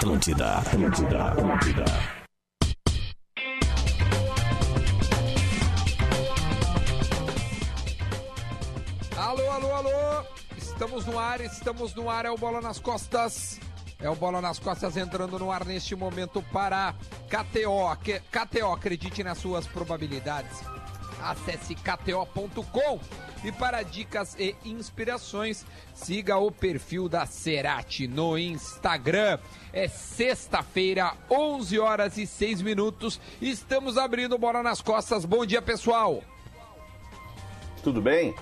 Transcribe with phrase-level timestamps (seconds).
[0.00, 1.84] Atlântida, Atlântida, Atlântida.
[9.14, 10.24] Alô, alô, alô!
[10.56, 13.60] Estamos no ar, estamos no ar, é o Bola nas Costas.
[14.00, 16.94] É o Bola nas Costas entrando no ar neste momento para
[17.28, 17.94] KTO.
[18.30, 20.62] KTO, acredite nas suas probabilidades.
[21.22, 22.98] Acesse kto.com
[23.42, 25.64] e para dicas e inspirações,
[25.94, 29.38] siga o perfil da Cerati no Instagram.
[29.72, 33.20] É sexta-feira, 11 horas e 6 minutos.
[33.40, 35.24] Estamos abrindo o Bola nas Costas.
[35.24, 36.22] Bom dia, pessoal.
[37.82, 38.34] Tudo bem?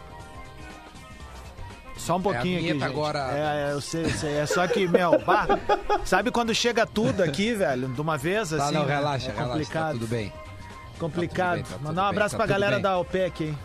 [1.96, 2.84] Só um pouquinho É a aqui, gente.
[2.84, 3.18] agora.
[3.32, 4.34] É, é, eu sei, eu sei.
[4.38, 5.46] É só que, meu, bah,
[6.04, 8.74] sabe quando chega tudo aqui, velho, de uma vez, Tá, assim?
[8.74, 8.94] não, né?
[8.96, 9.84] relaxa, é relaxa, complicado.
[9.86, 10.32] tá tudo bem.
[10.98, 11.58] Complicado.
[11.58, 12.82] Tá tudo bem, tá tudo Mandar um bem, abraço tá pra galera bem.
[12.82, 13.58] da OPEC, hein?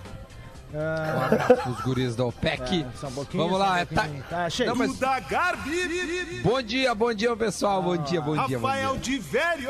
[0.73, 2.81] Um Ah, abraço pros guris da OPEC.
[2.81, 4.07] é, um Vamos um lá, tá.
[4.29, 4.69] Tá cheio.
[4.69, 7.81] Não, mas- Da Garbi, bom dia, bom dia, pessoal.
[7.83, 9.01] Bom dia, bom dia, bom Rafael dia.
[9.01, 9.69] de Velho,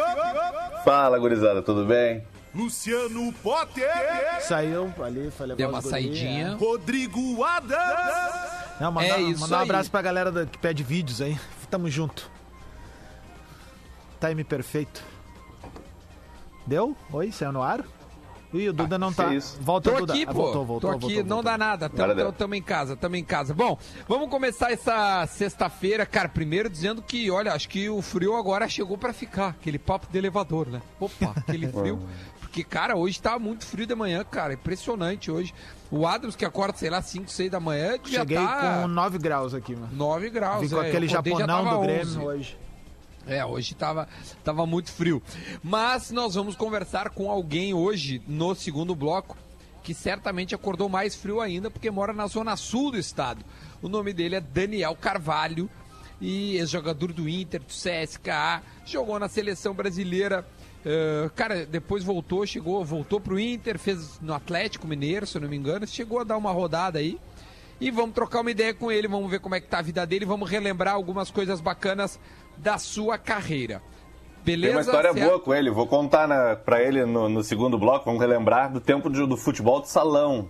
[0.86, 2.24] Fala, gurizada, tudo bem?
[2.56, 3.90] Luciano Potter,
[4.42, 6.56] Saiu ali, levar Deu os uma saidinha.
[6.56, 8.84] Rodrigo Adams, é.
[8.84, 9.66] Não, mandar, É isso mandar um aí.
[9.66, 11.38] abraço pra galera da- que pede vídeos aí.
[11.70, 12.30] Tamo junto.
[14.22, 15.04] Time perfeito.
[16.66, 16.96] Deu?
[17.12, 17.84] Oi, saiu no ar?
[18.54, 19.34] Ih, o Duda não que tá.
[19.34, 19.58] isso.
[19.62, 20.14] Volta, Tô Duda.
[20.14, 20.34] aqui, Ah, pô.
[20.34, 21.44] voltou, voltou, Tô aqui, voltou, não voltou.
[21.52, 21.86] dá nada.
[22.30, 23.54] Estamos em casa, estamos em casa.
[23.54, 28.68] Bom, vamos começar essa sexta-feira, cara, primeiro dizendo que, olha, acho que o frio agora
[28.70, 29.50] chegou pra ficar.
[29.50, 30.82] Aquele papo de elevador, né?
[31.00, 32.00] Opa, aquele frio.
[32.40, 34.54] Porque, cara, hoje tá muito frio de manhã, cara.
[34.54, 35.52] Impressionante hoje.
[35.90, 39.18] O Adams, que acorda, sei lá, 5, 6 da manhã, já Cheguei tá com 9
[39.18, 39.90] graus aqui, mano.
[39.92, 40.62] 9 graus.
[40.62, 41.88] Vim com é, aquele já japonão do 11.
[41.88, 42.58] Grêmio hoje.
[43.26, 44.08] É, hoje tava,
[44.44, 45.22] tava muito frio.
[45.64, 49.38] Mas nós vamos conversar com alguém hoje no segundo bloco
[49.82, 53.44] que certamente acordou mais frio ainda porque mora na zona sul do estado.
[53.82, 55.70] O nome dele é Daniel Carvalho
[56.22, 60.48] e é jogador do Inter, do CSKA, jogou na seleção brasileira.
[60.86, 65.58] eh, cara, depois voltou, chegou, voltou pro Inter, fez no Atlético Mineiro, se não me
[65.58, 67.20] engano, chegou a dar uma rodada aí.
[67.82, 70.06] E vamos trocar uma ideia com ele, vamos ver como é que tá a vida
[70.06, 72.18] dele, vamos relembrar algumas coisas bacanas
[72.58, 73.82] da sua carreira.
[74.44, 74.68] Beleza?
[74.74, 75.26] Tem uma história Certo?
[75.30, 78.82] boa com ele, vou contar na, pra ele no, no segundo bloco, vamos relembrar do
[78.82, 80.50] tempo de- do futebol de salão.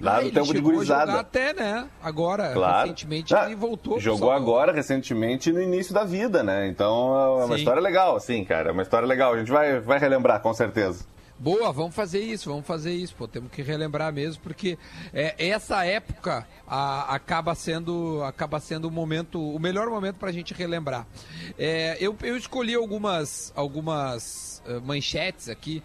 [0.00, 1.20] Lá Ah, do tempo de gurizada.
[1.20, 1.88] até, né?
[2.02, 2.82] Agora, Claro.
[2.82, 3.98] recentemente, Ah, ele voltou.
[4.00, 6.66] Jogou agora, recentemente, no início da vida, né?
[6.66, 7.54] Então é uma Sim.
[7.54, 8.70] história legal, assim, cara.
[8.70, 9.32] É uma história legal.
[9.32, 11.06] A gente vai, vai relembrar, com certeza.
[11.36, 14.78] Boa, vamos fazer isso, vamos fazer isso, pô, temos que relembrar mesmo, porque
[15.12, 20.54] é, essa época a- acaba sendo acaba sendo o momento, o melhor momento pra gente
[20.54, 21.06] relembrar.
[21.58, 25.82] É, eu, eu escolhi algumas, algumas eh, manchetes aqui.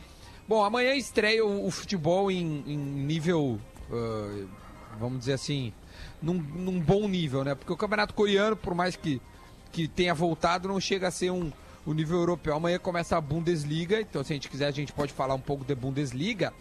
[0.48, 3.60] Bom, amanhã estreia o, o futebol em, em nível,
[3.92, 4.46] eh,
[5.00, 5.74] vamos dizer assim,
[6.22, 7.56] num, num bom nível, né?
[7.56, 9.20] Porque o campeonato coreano, por mais que,
[9.72, 11.52] que tenha voltado, não chega a ser um,
[11.86, 12.56] o nível europeu.
[12.56, 15.64] Amanhã começa a Bundesliga, então se a gente quiser a gente pode falar um pouco
[15.64, 16.54] da Bundesliga.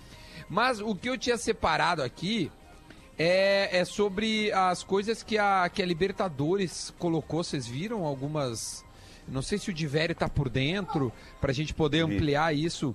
[0.48, 2.50] Mas o que eu tinha separado aqui
[3.18, 7.42] é, é sobre as coisas que a, que a Libertadores colocou.
[7.42, 8.84] Vocês viram algumas.
[9.26, 12.94] Não sei se o Divério tá por dentro, pra gente poder ampliar isso.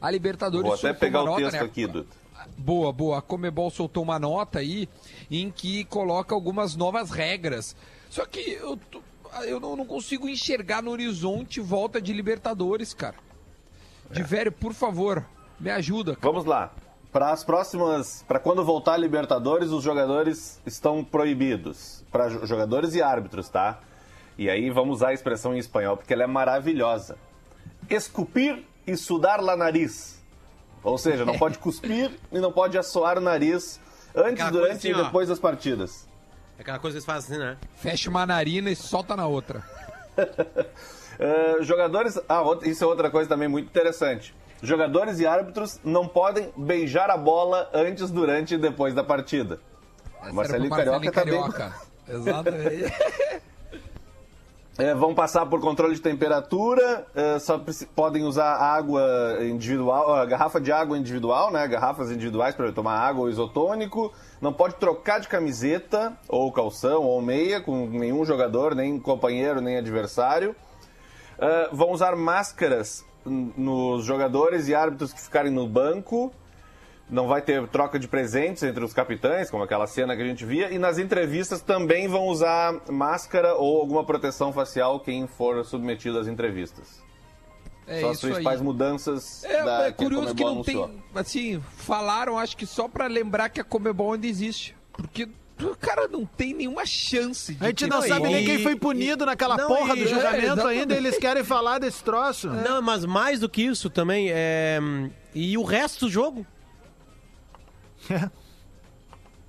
[0.00, 1.66] A Libertadores Vou até pegar uma o nota, texto né?
[1.66, 2.06] aqui, Duda.
[2.56, 3.18] Boa, boa.
[3.18, 4.88] A Comebol soltou uma nota aí
[5.30, 7.76] em que coloca algumas novas regras.
[8.08, 8.78] Só que eu,
[9.44, 13.16] eu não, não consigo enxergar no horizonte volta de Libertadores, cara.
[14.10, 15.24] De velho, por favor,
[15.58, 16.14] me ajuda.
[16.14, 16.32] cara.
[16.32, 16.72] Vamos lá.
[17.12, 22.04] Para as próximas, para quando voltar a Libertadores, os jogadores estão proibidos.
[22.12, 23.80] Para jogadores e árbitros, tá?
[24.38, 27.16] E aí vamos usar a expressão em espanhol porque ela é maravilhosa.
[27.88, 30.22] Escupir e sudar la nariz.
[30.82, 33.80] Ou seja, não pode cuspir e não pode assoar o nariz
[34.14, 35.04] antes, durante assim, e ó.
[35.04, 36.06] depois das partidas.
[36.58, 37.56] É aquela coisa que eles fazem assim, né?
[37.76, 39.62] Fecha uma narina e solta na outra.
[40.18, 42.18] Uh, jogadores.
[42.28, 44.34] Ah, isso é outra coisa também muito interessante.
[44.62, 49.60] Jogadores e árbitros não podem beijar a bola antes, durante e depois da partida.
[50.32, 51.74] Marcelinho era pro Carioca tá bem- Carioca.
[52.08, 52.94] Exatamente.
[54.78, 57.58] É, vão passar por controle de temperatura, é, só
[57.94, 59.02] podem usar água
[59.40, 61.66] individual, garrafa de água individual, né?
[61.66, 64.12] Garrafas individuais para tomar água ou isotônico.
[64.38, 69.78] Não pode trocar de camiseta, ou calção, ou meia, com nenhum jogador, nem companheiro, nem
[69.78, 70.54] adversário.
[71.38, 76.30] É, vão usar máscaras nos jogadores e árbitros que ficarem no banco.
[77.08, 80.44] Não vai ter troca de presentes entre os capitães, como aquela cena que a gente
[80.44, 80.72] via.
[80.72, 86.26] E nas entrevistas também vão usar máscara ou alguma proteção facial quem for submetido às
[86.26, 87.00] entrevistas.
[87.86, 88.32] É São as isso aí.
[88.32, 90.74] principais mudanças É, da é curioso que Comebol não tem.
[90.76, 91.02] anunciou.
[91.14, 94.74] Assim, falaram, acho que só pra lembrar que a Comebol ainda existe.
[94.92, 98.58] Porque tu, cara, não tem nenhuma chance de A gente não sabe nem e- quem
[98.64, 100.80] foi punido naquela não, porra e- do é, julgamento exatamente.
[100.80, 102.48] ainda, eles querem falar desse troço.
[102.48, 104.80] Não, mas mais do que isso também, é...
[105.32, 106.44] e o resto do jogo,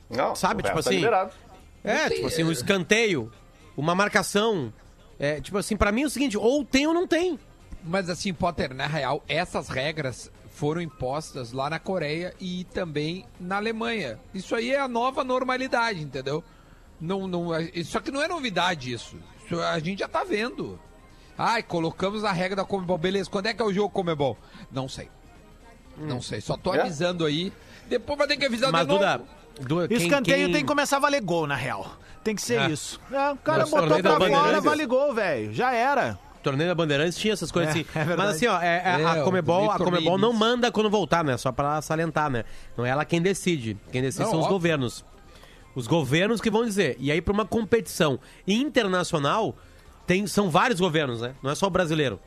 [0.10, 1.32] Não, Sabe, o tipo tá assim, liberado.
[1.84, 3.32] É, tipo assim, um escanteio,
[3.76, 4.74] uma marcação.
[5.20, 7.40] É, tipo assim, pra mim é o seguinte, ou tem ou não tem.
[7.84, 13.58] Mas assim, Potter, na real, essas regras foram impostas lá na Coreia e também na
[13.58, 14.20] Alemanha.
[14.34, 16.44] Isso aí é a nova normalidade, entendeu?
[17.00, 17.50] Não, não,
[17.86, 19.18] só que não é novidade isso.
[19.46, 20.80] Isso a gente já tá vendo.
[21.38, 22.98] Ai, colocamos a regra da Comebol.
[22.98, 24.36] Beleza, quando é que é o jogo Comebol?
[24.72, 25.10] Não sei.
[25.96, 26.82] Não sei, só tô É?
[26.82, 27.54] avisando aí.
[27.90, 29.28] Depois vai ter que avisar Mas, de novo.
[29.60, 31.96] Duda, Escanteio quem- tem que começar a valer gol, na real.
[32.24, 32.70] Tem que ser É.
[32.70, 33.00] isso.
[33.12, 35.54] É, o cara Mas botou pra fora, vale gol, velho.
[35.54, 36.20] Já era.
[36.44, 37.86] Torneio da Bandeirantes tinha essas coisas É, assim.
[37.96, 38.16] é.
[38.16, 41.24] Mas assim, ó, é- é- É, a o Comebol, a Comebol não manda quando voltar,
[41.24, 41.36] né?
[41.38, 42.46] Só pra salientar, né?
[42.78, 43.76] Não é ela quem decide.
[43.92, 44.58] Quem decide Não, são os óbvio.
[44.58, 45.04] governos.
[45.76, 46.96] Os governos que vão dizer.
[47.00, 49.56] E aí, pra uma competição internacional,
[50.06, 51.34] tem, são vários governos, né?
[51.42, 52.20] Não é só o brasileiro.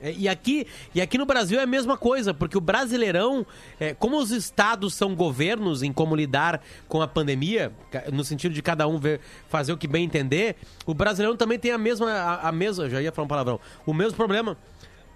[0.00, 3.44] É, E aqui, e aqui no Brasil é a mesma coisa, porque o brasileirão,
[3.80, 7.72] é, como os estados são governos em como lidar com a pandemia,
[8.12, 10.56] no sentido de cada um ver, fazer o que bem entender,
[10.86, 13.92] o brasileirão também tem a mesma, a, a mesma, já ia falar um palavrão, o
[13.92, 14.56] mesmo problema.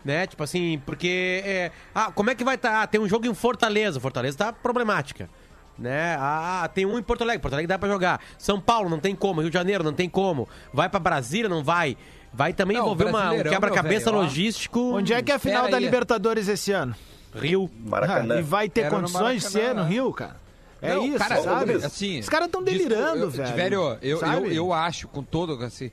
[0.05, 0.27] Né?
[0.27, 1.43] Tipo assim, porque.
[1.45, 2.83] é, ah, como é que vai estar?
[2.83, 4.01] Ah, tem um jogo em Fortaleza.
[4.01, 5.31] Fortaleza tá problemática.
[5.79, 6.17] Né?
[6.19, 7.41] Ah, tem um em Porto Alegre.
[7.41, 8.21] Porto Alegre dá pra jogar.
[8.37, 9.41] São Paulo não tem como.
[9.41, 10.49] Rio de Janeiro não tem como.
[10.73, 11.97] Vai pra Brasília, não vai.
[12.35, 14.81] Vai também Não, envolver uma, um quebra-cabeça logístico.
[14.95, 15.85] Onde é que é a final Pera da aí.
[15.85, 16.95] Libertadores esse ano?
[17.35, 17.71] Rio.
[17.85, 18.37] Maracanã.
[18.37, 19.85] Ah, e vai ter Era condições de ser no?
[19.85, 20.37] Rio, cara?
[20.81, 21.75] É Não, isso, cara, sabe?
[21.75, 23.55] assim, Os caras estão delirando, eu- velho.
[23.55, 24.57] Velho, eu, eu, Sabe?
[24.57, 25.93] eu acho, com todo, assim,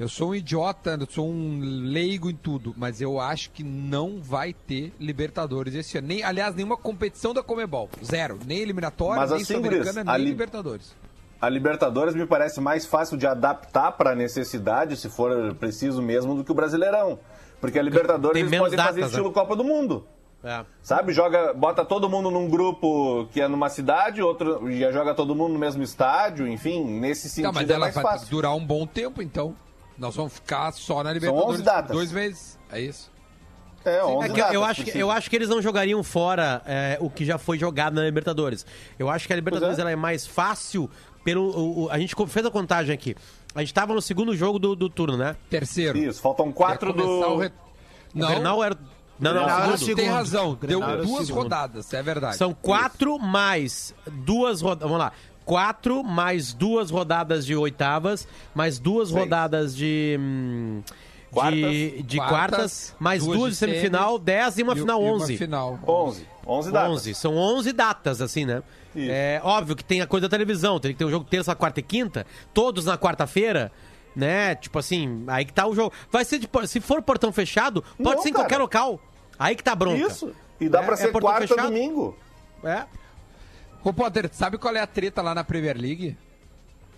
[0.00, 4.20] eu sou um idiota, eu sou um leigo em tudo, mas eu acho que não
[4.20, 6.08] vai ter Libertadores esse ano.
[6.08, 7.88] Nem, aliás, nenhuma competição da Comebol.
[8.04, 8.38] Zero.
[8.44, 10.94] Nem eliminatória, Mas nem assim, Sul-Americana, nem a li- Libertadores.
[11.40, 16.34] A Libertadores me parece mais fácil de adaptar para a necessidade, se for preciso mesmo,
[16.34, 17.18] do que o Brasileirão.
[17.60, 19.34] Porque a Libertadores eles podem fazer datas, estilo né?
[19.34, 20.06] Copa do Mundo.
[20.44, 20.64] É.
[20.82, 21.12] Sabe?
[21.12, 25.54] Joga, bota todo mundo num grupo que é numa cidade, outro já joga todo mundo
[25.54, 28.28] no mesmo estádio, enfim, nesse sentido Tá, mas é ela mais vai fácil.
[28.28, 29.56] durar um bom tempo, então.
[29.98, 31.90] Nós vamos ficar só na Libertadores 11 datas.
[31.90, 32.58] dois meses.
[32.70, 33.10] É isso.
[33.84, 36.02] É, 11 É que eu- datas eu, acho que, eu acho que eles não jogariam
[36.04, 38.64] fora é, o que já foi jogado na Libertadores.
[38.98, 39.80] Eu acho que a Libertadores é.
[39.80, 40.88] ela é mais fácil
[41.26, 41.42] pelo.
[41.50, 43.16] o- o- a gente fez a contagem aqui.
[43.54, 45.34] A gente tava no segundo jogo do, do turno, né?
[45.50, 45.98] Terceiro.
[45.98, 47.02] Isso, faltam quatro do...
[47.04, 47.48] o re-
[48.14, 48.76] O Não, Grenal era.
[49.18, 49.92] Não, não, Grenal era segundo.
[49.92, 50.58] o tem razão.
[50.60, 51.42] Deu Grenal o duas segundo.
[51.42, 52.36] rodadas, é verdade.
[52.36, 54.88] São quatro mais duas rodadas.
[54.88, 55.12] Vamos lá.
[55.44, 59.20] Quatro mais duas rodadas de oitavas, mais duas Seis.
[59.20, 60.16] rodadas de.
[60.20, 60.82] hum,
[61.30, 61.60] Quartas.
[61.60, 65.04] de, de Quartas, quartas, mais duas duas, de semifinal, dez e uma E- final e
[65.04, 65.36] uma 11.
[65.36, 65.78] final.
[65.86, 66.26] 11.
[66.46, 66.90] 11 datas.
[66.92, 67.14] 11.
[67.14, 68.62] São 11 datas, assim, né?
[68.96, 69.10] Isso.
[69.10, 70.80] É óbvio que tem a coisa da televisão.
[70.80, 72.26] Tem que ter um jogo terça, quarta e quinta.
[72.54, 73.70] Todos na quarta-feira.
[74.14, 74.54] Né?
[74.54, 75.92] Tipo assim, aí que tá o jogo.
[76.10, 78.44] Vai ser de, por- se for portão fechado, pode Não, ser em cara.
[78.44, 79.00] qualquer local.
[79.38, 79.98] Aí que tá a bronca.
[80.06, 80.34] Isso.
[80.58, 81.66] E dá É, pra é ser portão quarta fechado.
[81.68, 82.16] domingo.
[82.64, 82.86] É.
[83.84, 86.16] Ô, Potter, sabe qual é a treta lá na Premier League?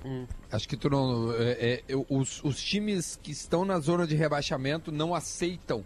[0.05, 0.27] Hum.
[0.53, 1.33] Acho que tu não.
[1.37, 5.85] é, é, os, os times que estão na zona de rebaixamento não aceitam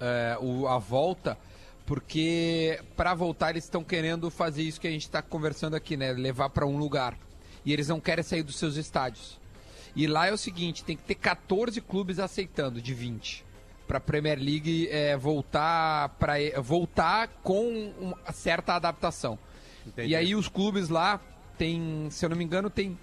[0.00, 1.36] é, o- a volta,
[1.88, 6.12] porque para voltar eles estão querendo fazer isso que a gente está conversando aqui, né?
[6.12, 7.16] Levar para um lugar.
[7.64, 9.40] E eles não querem sair dos seus estádios.
[9.96, 13.42] E lá é o seguinte: tem que ter 14 clubes aceitando de 20
[13.86, 19.38] para a Premier League é, voltar para voltar com uma certa adaptação.
[19.86, 20.10] Entendi.
[20.10, 21.18] E aí os clubes lá
[21.56, 22.98] tem, se eu não me engano, tem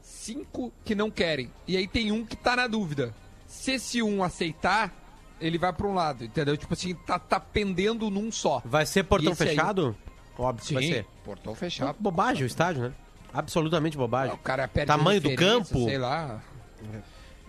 [0.00, 1.52] cinco que não querem.
[1.68, 3.14] E aí tem um que tá na dúvida.
[3.46, 5.03] Se esse um aceitar,
[5.40, 6.56] ele vai para um lado, entendeu?
[6.56, 8.62] Tipo assim, tá, tá pendendo num só.
[8.64, 9.48] Vai ser portão esse aí?
[9.50, 9.96] fechado?
[10.38, 11.06] Óbvio que vai ser.
[11.24, 11.96] portão fechado.
[11.98, 12.92] Bobagem o estádio, né?
[13.32, 14.34] Absolutamente bobagem.
[14.34, 15.84] O cara perde Tamanho do campo.
[15.84, 16.40] Sei lá.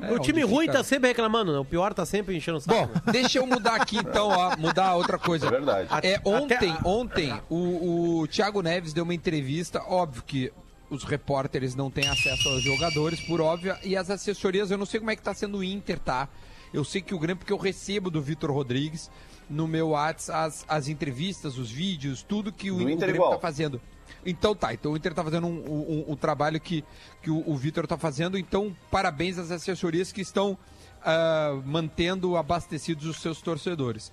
[0.02, 1.60] É, o time ruim fica- tá sempre reclamando, né?
[1.60, 2.88] O pior tá sempre enchendo o saco.
[3.06, 5.48] Bom, deixa eu mudar aqui então, ó, mudar outra coisa.
[5.48, 5.90] É verdade.
[6.06, 10.52] É, ontem, Até- ontem o, o Thiago Neves deu uma entrevista, óbvio que
[10.90, 15.00] os repórteres não têm acesso aos jogadores, por óbvio, e as assessorias, eu não sei
[15.00, 16.28] como é que tá sendo o Inter, tá?
[16.74, 19.10] Eu sei que o Grêmio, porque eu recebo do Vitor Rodrigues
[19.50, 23.32] no meu WhatsApp as, as entrevistas, os vídeos, tudo que o, o Inter Grêmio igual.
[23.32, 23.80] tá fazendo.
[24.26, 26.84] Então tá, então o Inter tá fazendo um, um- um trabalho que,
[27.22, 30.58] que o, o Vitor tá fazendo, então parabéns às assessorias que estão
[31.04, 34.12] ah, mantendo abastecidos os seus torcedores.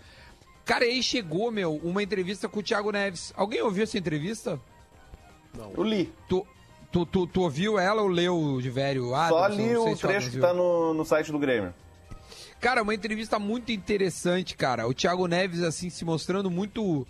[0.65, 3.33] Cara, aí chegou, meu, uma entrevista com o Thiago Neves.
[3.37, 4.61] Alguém ouviu essa entrevista?
[5.77, 6.13] Eu li.
[6.29, 6.47] Tu,
[6.91, 9.15] tu, tu, tu ouviu ela ou leu de velho?
[9.15, 11.75] Ah, Só não li sei o trecho que tá no, no site do Grêmio.
[12.63, 14.87] Cara, uma entrevista muito interessante, cara.
[14.89, 17.07] O Thiago Neves, assim, se mostrando muito.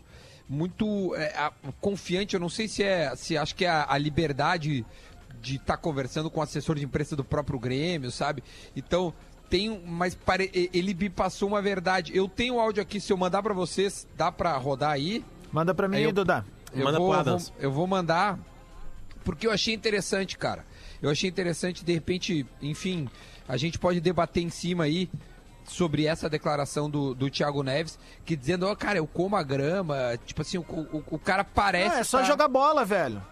[0.48, 2.34] Muito é, a- confiante.
[2.34, 3.14] Eu não sei se é.
[3.14, 4.84] Se acho que é a, a liberdade
[5.42, 8.42] estar conversando com o assessor de imprensa do próprio Grêmio, sabe?
[8.74, 9.12] Então,
[9.50, 12.16] tem, mas pare- ele me passou uma verdade.
[12.16, 15.24] Eu tenho o áudio aqui, se eu mandar pra vocês, dá pra rodar aí?
[15.52, 16.44] Manda pra mim Aí eu- Duda.
[16.74, 17.48] Eu Manda vou, pro eu Adams.
[17.50, 18.38] vou- eu vou mandar
[19.24, 20.64] porque eu achei interessante, cara.
[21.02, 23.08] Eu achei interessante, de repente, enfim,
[23.46, 25.10] a gente pode debater em cima aí
[25.64, 30.18] sobre essa declaração do, do Thiago Neves, que dizendo, ó, cara, eu como a grama,
[30.26, 31.96] tipo assim, o, o, o cara parece...
[31.96, 33.22] Ah, é só tá- jogar bola, velho.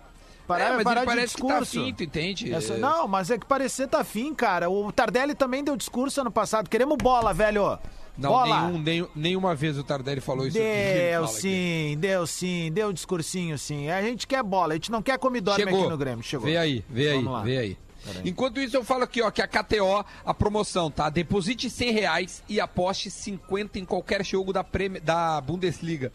[0.46, 1.84] Parar, É, mas parar ele de parece que tá discurso.
[1.84, 2.52] finto, entende?
[2.52, 4.68] É só- Não, mas é que parecer tá fim, cara.
[4.68, 6.68] O Tardelli também deu discurso ano passado.
[6.68, 7.78] Queremos bola, velho.
[8.18, 8.62] Não, bola.
[8.66, 10.58] nenhum, nenhum- nenhuma vez o Tardelli falou isso.
[10.58, 13.88] Deu sim, deu sim, deu discursinho sim.
[13.90, 15.80] A gente quer bola, a gente não quer comidorme Chegou.
[15.80, 16.24] aqui no Grêmio.
[16.24, 16.46] Chegou.
[16.46, 17.42] Vê aí, vê Vamos aí, lá.
[17.42, 17.78] vê aí.
[18.24, 21.08] Enquanto isso, eu falo aqui, ó, que a KTO, a promoção, tá?
[21.10, 24.64] Deposite 100 reais e aposte 50 em qualquer jogo da,
[25.02, 26.12] da Bundesliga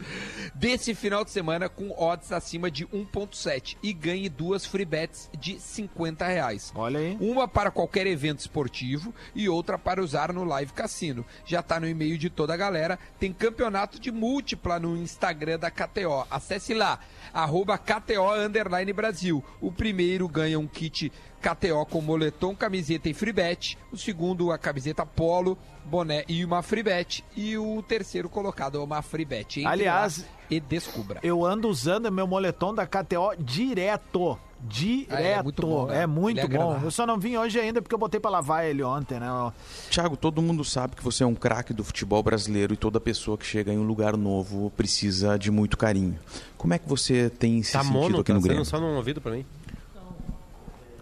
[0.54, 5.58] desse final de semana com odds acima de 1.7 e ganhe duas free bets de
[5.60, 6.72] 50 reais.
[6.74, 7.16] Olha aí.
[7.20, 11.24] Uma para qualquer evento esportivo e outra para usar no Live Cassino.
[11.44, 12.98] Já tá no e-mail de toda a galera.
[13.18, 16.26] Tem campeonato de múltipla no Instagram da KTO.
[16.30, 16.98] Acesse lá,
[17.32, 19.44] arroba KTO Underline Brasil.
[19.60, 23.78] O primeiro ganha um kit KTO com moletom, camiseta e free bet.
[23.92, 27.24] O segundo, a camiseta polo, boné e uma free bet.
[27.36, 29.60] E o terceiro colocado é uma free bet.
[29.60, 31.20] Entre Aliás, e descubra.
[31.22, 34.38] Eu ando usando meu moletom da KTO direto.
[34.58, 35.14] Direto.
[35.14, 36.02] Ah, é muito bom, né?
[36.02, 36.80] É muito é bom.
[36.82, 39.30] Eu só não vim hoje ainda porque eu botei pra lavar ele ontem, né?
[39.30, 39.52] ó.
[39.90, 43.36] Thiago, todo mundo sabe que você é um craque do futebol brasileiro e toda pessoa
[43.36, 46.18] que chega em um lugar novo precisa de muito carinho.
[46.56, 48.64] Como é que você tem se Tá sentido mono, aqui tá no saindo Grêmio?
[48.64, 49.44] só no ouvido pra mim.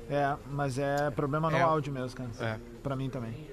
[0.08, 1.62] É, mas é problema no É.
[1.62, 2.30] áudio mesmo, cara.
[2.40, 2.58] É.
[2.82, 3.48] Pra mim também.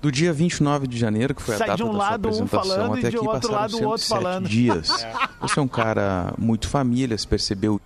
[0.00, 2.42] Do dia 29 de janeiro, que foi a Sai data de um da lado sua
[2.42, 4.48] um apresentação, falando e até aqui outro passaram lado o outro 107 falando.
[4.48, 5.06] dias.
[5.40, 7.80] Você é um cara muito família, você percebeu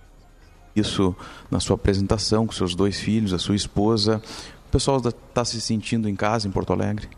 [0.75, 1.15] isso
[1.49, 4.21] na sua apresentação com seus dois filhos, a sua esposa.
[4.67, 7.09] O pessoal está se sentindo em casa em Porto Alegre?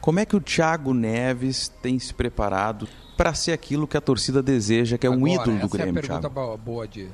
[0.00, 4.42] Como é que o Thiago Neves tem se preparado para ser aquilo que a torcida
[4.42, 6.34] deseja, que é um Agora, ídolo do essa Grêmio, é a pergunta Thiago?
[6.34, 7.08] boa, boa de...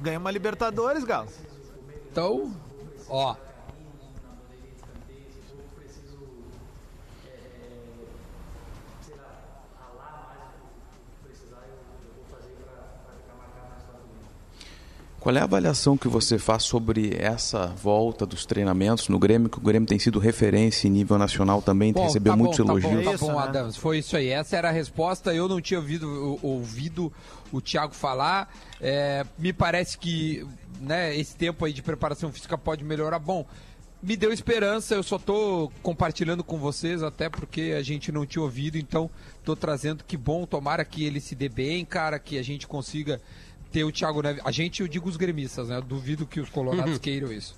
[0.00, 1.28] Ganha uma Libertadores, Galo.
[2.10, 2.54] Então,
[3.08, 3.34] ó.
[15.22, 19.56] Qual é a avaliação que você faz sobre essa volta dos treinamentos no Grêmio, que
[19.56, 22.72] o Grêmio tem sido referência em nível nacional também, Bom, recebeu tá muitos bom, tá
[22.72, 22.92] elogios?
[23.04, 23.38] Bom, tá Isso, bom, né?
[23.46, 23.76] Adams.
[23.76, 24.28] Foi isso aí.
[24.30, 25.32] Essa era a resposta.
[25.32, 26.08] Eu não tinha ouvido,
[26.42, 27.12] o- ouvido
[27.52, 28.52] o Thiago falar.
[28.80, 30.44] É, me parece que
[30.80, 33.20] né, esse tempo aí de preparação física pode melhorar.
[33.20, 33.46] Bom,
[34.02, 34.96] me deu esperança.
[34.96, 38.76] Eu só tô compartilhando com vocês, até porque a gente não tinha ouvido.
[38.76, 39.08] Então,
[39.44, 40.44] tô trazendo que bom.
[40.46, 43.20] Tomara que ele se dê bem, cara, que a gente consiga
[43.72, 44.42] ter o Thiago Neves.
[44.44, 45.76] A gente, eu digo os gremistas, né?
[45.78, 47.54] Eu duvido que os colorados queiram isso.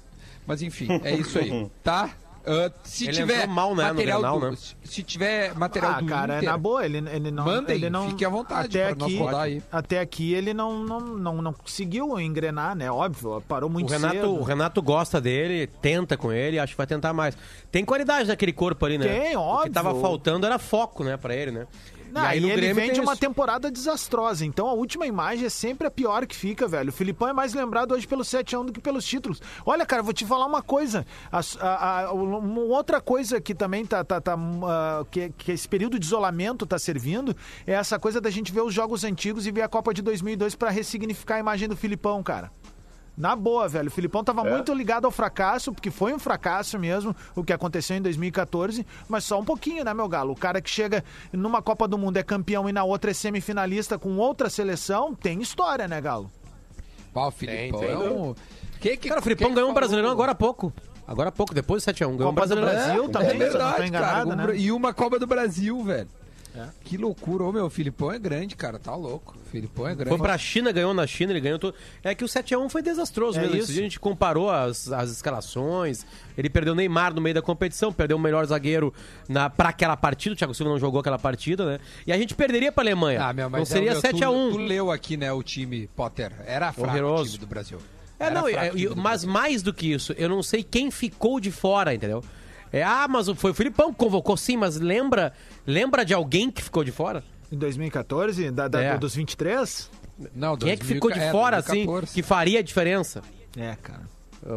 [0.47, 2.11] Mas enfim, é isso aí, tá?
[2.47, 4.57] Ah, se Ele tiver mal, né, no material Grenal, do, né?
[4.85, 7.43] se- tiver material Ah, do cara, Inter, na boa, ele, ele não.
[7.43, 9.63] Mandem, ele não, fique à vontade até aqui, rodar aí.
[9.73, 12.91] Até aqui ele não, não, não, não conseguiu engrenar, né?
[12.91, 14.29] Óbvio, parou O muito Renato, cedo.
[14.35, 17.35] o Renato gosta dele, tenta com ele, acho que vai tentar mais.
[17.73, 19.07] Tem qualidade naquele corpo ali, né?
[19.09, 19.63] Tem, O óbvio.
[19.69, 21.67] que tava faltando era foco, né, pra ele, né?
[22.15, 23.21] Não, e, ele vem tem de uma isso.
[23.21, 24.47] temporada desastrosa.
[24.47, 26.91] Então a última imagem é sempre a pior que fica, velho.
[26.91, 29.41] O Filipão é mais lembrado hoje pelo 7x1 do que pelos títulos.
[29.67, 31.05] Olha, cara, vou te falar uma coisa.
[31.33, 34.05] A- a- a- uma outra coisa que também tá.
[34.05, 37.35] tá, tá, ah, que, que esse período de isolamento tá servindo
[37.67, 40.55] é essa coisa da gente ver os jogos antigos e ver a Copa de 2002
[40.55, 42.51] pra ressignificar a imagem do Filipão, cara.
[43.17, 43.89] Na boa, velho.
[43.89, 47.97] O Filipão tava muito ligado ao fracasso, porque foi um fracasso mesmo o que aconteceu
[47.97, 50.33] em 2014, mas só um pouquinho, né, meu galo?
[50.33, 53.99] O cara que chega numa Copa do Mundo é campeão e na outra é semifinalista
[53.99, 56.31] com outra seleção, tem história, né, galo?
[57.13, 57.97] Pau, Filipão Tem, tem.
[57.97, 58.35] é um...
[58.81, 60.73] Que, que, Cara, o Filipão ganhou um brasileirão agora há pouco.
[61.07, 62.17] Agora há pouco, depois do 7x1.
[62.17, 62.85] Ganhou o Copa do Brasileiro.
[62.85, 64.47] Brasil é, também, é se eu não tô verdade, enganado, cara.
[64.47, 64.53] né?
[64.53, 66.09] Um E uma Copa do Brasil, velho.
[66.85, 67.45] Que loucura.
[67.45, 68.79] Ô, meu, o Filipão é grande, cara.
[68.79, 69.37] Tá louco.
[69.45, 70.11] O Filipão é grande.
[70.11, 71.75] Foi pra China, ganhou na China, ele ganhou tudo.
[72.03, 73.57] É que o 7x1 foi desastroso É mesmo.
[73.57, 73.65] isso.
[73.65, 76.07] Esse dia a gente comparou as, as escalações.
[76.39, 78.95] Ele perdeu o Neymar no meio da competição, perdeu o melhor zagueiro
[79.29, 80.35] na, pra aquela partida.
[80.35, 81.79] O Thiago Silva não jogou aquela partida, né?
[82.07, 83.25] E a gente perderia pra Alemanha.
[83.25, 84.53] Ah, meu, mas não é, seria tu- 7x1.
[84.53, 86.33] Tu, leu aqui, né, o time, Potter.
[86.47, 87.33] Era fraco o Horroroso.
[87.33, 87.79] time do Brasil.
[88.19, 90.63] É, Era não, fraco é, o do mas mais do que isso, eu não sei
[90.63, 92.23] quem ficou de fora, entendeu?
[92.77, 95.33] É, ah, mas foi o Filipão que convocou, sim, mas lembra,
[95.67, 97.23] lembra de alguém que ficou de fora?
[97.53, 98.99] Em 2014, da, da- É.
[98.99, 99.91] dos 23?
[100.35, 102.15] Não, Quem é que 2000 ficou de é, fora, assim, 2014.
[102.15, 103.23] que faria a diferença?
[103.57, 104.03] É, cara.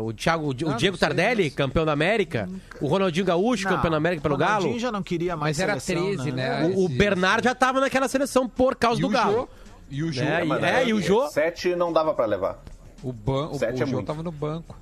[0.03, 2.50] O, Thiago, o, o Ah, Diego não sei, Tardelli, mas- campeão da América.
[2.81, 4.79] O Ronaldinho Gaúcho, campeão da América pelo Ronaldinho Galo.
[4.79, 6.63] já não queria mais Mas era seleção, 13, né?
[6.75, 9.31] O, o esse- Bernard já tava naquela seleção por causa E do o Galo.
[9.33, 9.50] Jô.
[9.89, 10.24] E o Jô.
[10.24, 12.62] É, e- é, e o Jô, Sete não dava pra levar.
[13.01, 13.47] O, ban...
[13.50, 14.07] o, Sete o é Jô muito.
[14.07, 14.75] tava no banco.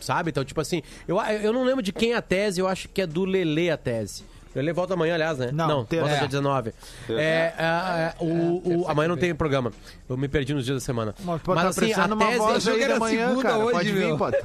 [0.00, 0.30] Sabe?
[0.30, 3.02] Então, tipo assim, eu, eu não lembro de quem é a tese, eu acho que
[3.02, 4.24] é do Lele a tese.
[4.54, 5.50] O Lele volta amanhã, aliás, né?
[5.52, 6.26] Não, não volta dia É.
[6.28, 6.72] 19.
[7.06, 7.22] Terça.
[7.22, 9.72] É, é, é, o, o- amanhã não tem programa.
[10.08, 11.14] Eu me perdi nos dias da semana.
[11.24, 12.00] Mas, pô, Mas tá assim, a tese...
[12.00, 12.08] era
[12.94, 13.58] da manhã, segunda cara.
[13.58, 14.36] hoje, Pode vir, pode.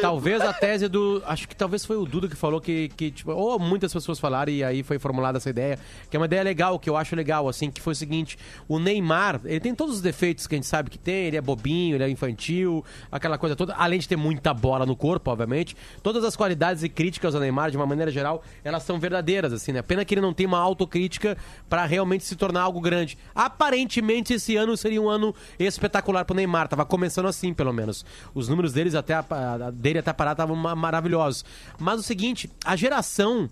[0.00, 1.20] Talvez a tese do.
[1.26, 4.52] Acho que talvez foi o Duda que falou que, que tipo, ou muitas pessoas falaram
[4.52, 7.48] e aí foi formulada essa ideia, que é uma ideia legal, que eu acho legal,
[7.48, 10.66] assim, que foi o seguinte: o Neymar, ele tem todos os defeitos que a gente
[10.68, 14.14] sabe que tem, ele é bobinho, ele é infantil, aquela coisa toda, além de ter
[14.16, 15.76] muita bola no corpo, obviamente.
[16.04, 19.72] Todas as qualidades e críticas ao Neymar, de uma maneira geral, elas são verdadeiras, assim,
[19.72, 19.82] né?
[19.82, 21.36] Pena que ele não tem uma autocrítica
[21.68, 23.16] pra realmente se tornar algo grande.
[23.34, 28.04] Aparentemente, esse ano seria um ano espetacular pro Neymar, tava começando assim, pelo menos.
[28.34, 31.44] Os números deles até a- a- dele até parar estavam ma- maravilhosos.
[31.78, 33.48] Mas o seguinte, a geração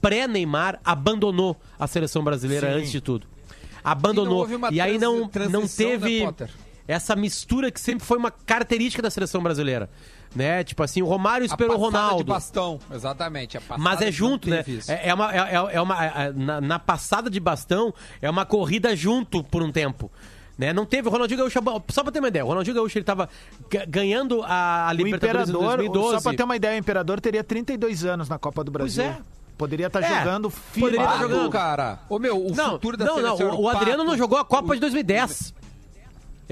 [0.00, 2.78] pré-Neymar abandonou a seleção brasileira Sim.
[2.78, 3.26] antes de tudo.
[3.26, 4.46] E Abandonou.
[4.46, 6.50] uma E aí não, não teve né, Potter?
[6.86, 9.90] essa mistura que sempre foi uma característica da seleção brasileira.
[10.34, 10.64] Né?
[10.64, 12.24] Tipo assim, o Romário esperou o passada de Ronaldo.
[12.32, 13.58] bastão, exatamente.
[13.78, 14.64] Mas é não junto, né?
[14.88, 18.46] É, é uma, é, é- é uma, é- na, na passada de bastão, é uma
[18.46, 20.10] corrida junto por um tempo.
[20.56, 20.72] Né?
[20.72, 21.58] Não teve o Ronaldinho Gaúcho.
[21.90, 23.28] Só pra ter uma ideia, o Ronaldinho Gaúcho ele tava
[23.70, 26.14] ga- ganhando a, a Libertadores em Imperador, 2012.
[26.16, 29.04] só pra ter uma ideia, o Imperador teria 32 anos na Copa do Brasil.
[29.04, 29.18] é.
[29.58, 31.12] Poderia estar É, jogando poderia FIFA.
[31.12, 31.50] tá jogando.
[31.50, 31.98] cara.
[32.08, 33.58] Ô, meu, o não, futuro da não, não, seleção.
[33.60, 35.54] o, o Adriano não jogou a Copa o- de 2010.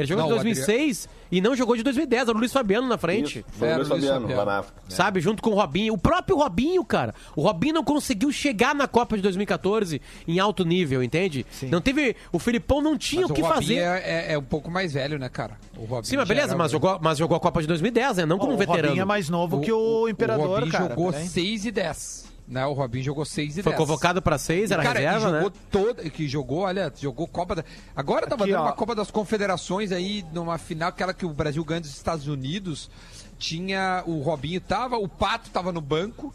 [0.01, 2.23] Ele jogou Não, de o 2006 e não jogou de 2010.
[2.23, 3.39] Era o Luiz Fabiano na frente.
[3.41, 4.51] Isso, foi o Era Luiz o Luiz Fabiano, Fabiano.
[4.51, 4.81] África.
[4.89, 5.95] Sabe, junto com o Robinho.
[5.95, 7.15] O próprio Robinho, cara.
[7.37, 11.47] O Robinho não conseguiu chegar na Copa de 2014 em alto nível, entende?
[11.71, 12.17] Não teve.
[12.33, 13.75] O Filipão não tinha Mas o que Robinho fazer.
[13.77, 15.57] É, é- é um pouco mais velho, né, cara?
[15.77, 16.83] O Robinho Sim, mas beleza, mas velho.
[16.83, 18.27] jogou, mas jogou a Copa de 2010, né?
[18.27, 18.89] Não como o um veterano.
[18.89, 20.89] Robinho é mais novo que o, Imperador, o Robinho cara.
[20.91, 21.29] jogou peraí.
[21.29, 22.30] 6 e 10.
[22.51, 22.67] Né?
[22.67, 23.65] O Robinho jogou 6 e 10.
[23.65, 25.57] Foi convocado pra seis, era cara, reserva, e jogou né?
[25.71, 27.65] Toda, que jogou, olha, jogou Copa da...
[27.95, 28.67] Agora tava Aqui, dando ó.
[28.67, 32.91] uma Copa das Confederações aí, numa final, aquela que o Brasil ganha dos Estados Unidos.
[33.39, 34.03] Tinha...
[34.05, 36.35] O Robinho tava, o Pato tava no banco.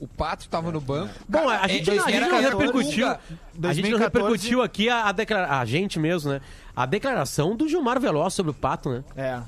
[0.00, 1.12] O Pato tava no banco.
[1.28, 3.06] Bom, Cara, a gente, é- a gente não repercutiu.
[3.06, 3.20] Guga.
[3.68, 4.02] A gente não 2014.
[4.02, 5.56] repercutiu aqui a, a declaração.
[5.58, 6.40] A gente mesmo, né?
[6.74, 9.04] A declaração do Gilmar Veloz sobre o Pato, né?
[9.14, 9.40] É.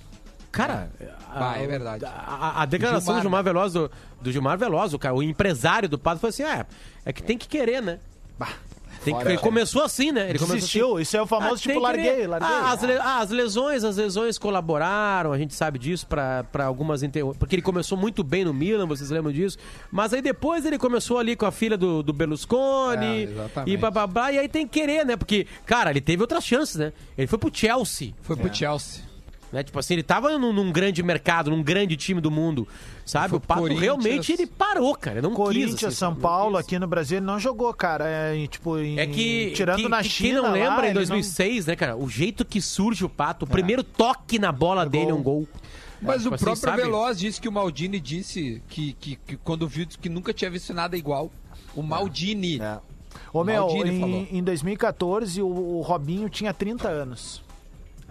[0.52, 0.90] Cara,
[1.34, 2.04] Ah, a, é verdade.
[2.04, 5.22] A, a- a declaração Gilmar, do Gilmar Veloz, do, do Gilmar Veloz, o, cara, o
[5.22, 6.66] empresário do Pato, foi assim: é,
[7.06, 7.98] é que tem que querer, né?
[9.04, 10.28] Tem que, ele começou assim, né?
[10.30, 12.48] Ele começou Desistiu, assim, isso é o famoso ah, tipo, larguei, larguei.
[12.48, 16.66] Ah, as, le- ah, as lesões, as lesões colaboraram, a gente sabe disso pra pra
[16.66, 17.24] algumas inter...
[17.36, 19.58] porque ele começou muito bem no Milan, vocês lembram disso?
[19.90, 24.30] Mas aí depois ele começou ali com a filha do, do Berlusconi É, e bababá,
[24.30, 25.16] e aí tem que querer, né?
[25.16, 26.92] Porque, cara, ele teve outras chances, né?
[27.18, 28.12] Ele foi pro Chelsea.
[28.22, 29.02] Foi pro Chelsea.
[29.52, 29.62] Né?
[29.62, 32.66] Tipo assim, ele tava num, num grande mercado, num grande time do mundo,
[33.04, 33.28] sabe?
[33.28, 35.18] Foi O Pato realmente ele parou, cara.
[35.18, 36.66] Ele não Corinthians, quis, assim, São não Paulo, quis.
[36.66, 38.06] aqui no Brasil, ele não jogou, cara.
[38.08, 40.28] É, tipo, em- É que, tirando que- na que China.
[40.28, 41.96] quem não lembra, lá, em ele 2006, né, cara?
[41.96, 45.46] O jeito que surge o Pato, o primeiro toque na bola dele é um gol.
[46.00, 46.82] Mas Tipo o assim, próprio sabe?
[46.82, 50.72] Veloz disse que o Maldini disse que, que, que quando viu que nunca tinha visto
[50.72, 51.30] nada igual.
[51.76, 52.58] O Maldini.
[52.60, 52.78] É.
[53.32, 54.26] Ô, meu, Maldini falou.
[54.30, 57.41] em, em 2014, o, o Robinho tinha 30 anos.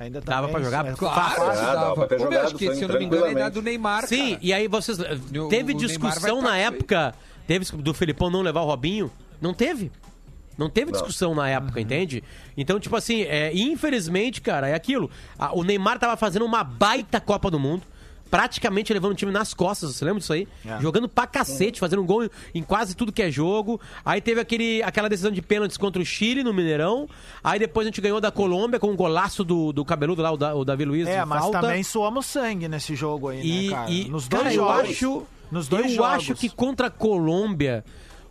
[0.02, 0.86] Ainda Dava também, pra jogar?
[0.88, 2.08] é, Claro, Ah, dá dava.
[2.08, 4.30] pra jogado acho que, se sim, eu não me engano, é idade do Neymar, Sim,
[4.32, 4.40] cara.
[4.42, 4.98] e aí vocês.
[5.00, 7.14] o Teve vai discussão tá na época.
[7.48, 9.12] Teve do Felipão não levar o Robinho?
[9.42, 9.92] Não teve.
[10.58, 11.84] Não teve discussão na época, Uhum.
[11.86, 12.24] entende?
[12.58, 15.10] Então, tipo assim, é, infelizmente, cara, é aquilo.
[15.40, 17.84] A- o Neymar tava fazendo uma baita Copa do Mundo.
[18.32, 20.48] Praticamente levando o time nas costas, você lembra disso aí?
[20.66, 20.80] É.
[20.82, 23.80] Jogando pra cacete, fazendo um gol em, quase tudo que é jogo.
[24.06, 27.10] Aí teve aquele, aquela decisão de pênaltis contra o Chile no Mineirão.
[27.44, 30.38] Aí depois a gente ganhou da Colômbia com um golaço do, do cabeludo lá, o,
[30.38, 31.08] da- o Davi Luiz.
[31.10, 31.60] É, mas falta.
[31.60, 33.92] também suamos sangue nesse jogo aí, E, né, cara?
[33.92, 34.84] e Nos dois cara, jogos.
[34.86, 36.12] eu acho, Nos dois eu jogos.
[36.14, 37.84] acho que contra a Colômbia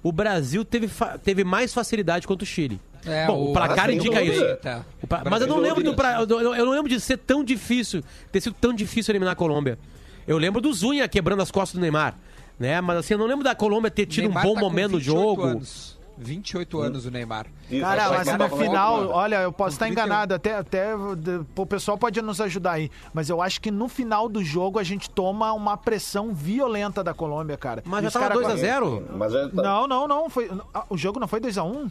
[0.03, 0.89] o Brasil teve,
[1.23, 2.81] teve mais facilidade contra o Chile.
[3.07, 4.57] É, Bom, o placar indica isso.
[4.57, 4.85] Tá.
[5.09, 7.43] Pra- Mas eu não lembro do pra- eu não- eu não lembro de ser tão
[7.43, 9.79] difícil, ter sido tão difícil eliminar a Colômbia.
[10.27, 12.15] Eu lembro do Zunha quebrando as costas do Neymar.
[12.59, 12.79] né?
[12.83, 14.99] Mas assim, eu não lembro da Colômbia ter tido Neymar um bom tá momento no
[14.99, 15.43] 28 jogo.
[15.45, 15.99] Anos.
[16.23, 17.47] 28 anos o Neymar.
[17.81, 20.05] Cara, vai mas no final, olha, eu posso estar 31.
[20.05, 24.29] enganado, até, até o pessoal pode nos ajudar aí, mas eu acho que no final
[24.29, 27.83] do jogo a gente toma uma pressão violenta da Colômbia, cara.
[27.87, 29.03] Mas E já tava cara- 2x0?
[29.17, 30.51] Mas já tá- Não, não, não, foi,
[30.91, 31.91] o jogo não foi 2x1?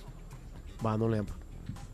[0.84, 1.34] Ah, não lembro.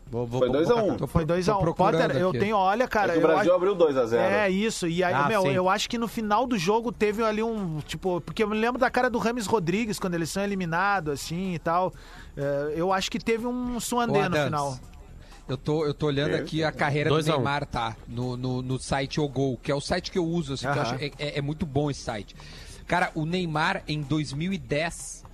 [0.08, 1.58] Vou, vou, Foi 2 a 1 Tô- Foi tô 2x1.
[1.60, 2.38] procurando Potter, eu aqui.
[2.38, 4.86] tenho, olha, cara, É o eu Brasil acho- abriu 2 a 0 É, isso.
[4.86, 5.48] E aí, Ah, meu, sim.
[5.50, 8.78] eu acho que no final do jogo teve ali um, tipo, porque eu me lembro
[8.80, 11.92] da cara do Rames Rodrigues quando eles são eliminados, assim e tal.
[12.36, 14.78] É, eu acho que teve um suandê no final.
[15.48, 17.38] Eu tô, eu tô olhando aqui a carreira Dois do a um.
[17.38, 17.96] Neymar, tá?
[18.06, 20.82] No, no, no site Ogol, que é o site que eu uso, assim, que eu
[20.82, 22.34] acho- é, é- é muito bom esse site.
[22.86, 25.24] Cara, o Neymar, em 2010,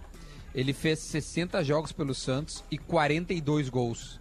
[0.55, 4.21] ele fez 60 jogos pelo Santos e 42 gols.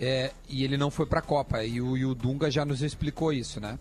[0.00, 1.62] É, e ele não foi pra Copa.
[1.62, 3.78] E o, e o Dunga já nos explicou isso, né?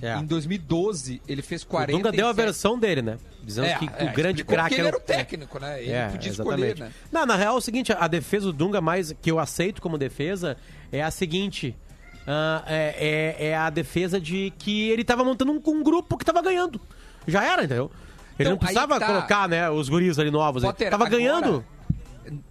[0.00, 0.16] É.
[0.16, 1.96] Em 2012, ele fez O 40.
[1.98, 3.18] Dunga deu a versão dele, né?
[3.42, 5.82] Dizendo É, que é, o grande craque ele era o o- técnico, né?
[5.82, 6.62] Ele É, podia exatamente.
[6.72, 6.92] escolher, né?
[7.12, 9.98] Não, na real é o seguinte, a defesa do Dunga mais que eu aceito como
[9.98, 10.56] defesa
[10.90, 11.76] é a seguinte.
[12.26, 16.80] ah, é, a defesa de que ele tava montando um, um grupo que tava ganhando.
[17.26, 17.90] Já era, entendeu?
[18.38, 19.06] Ele Então, não precisava tá.
[19.06, 20.62] colocar, né, os guris ali novos.
[20.62, 21.64] Ele Potter, tava agora, ganhando.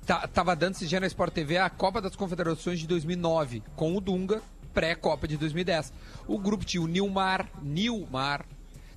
[0.06, 3.95] tá- tava dando esse dia na Sport TV a Copa das Confederações de 2009, com
[3.95, 4.41] o Dunga,
[4.73, 5.93] pré-Copa de 2010.
[6.28, 8.45] O grupo tinha o Nilmar, Nilmar,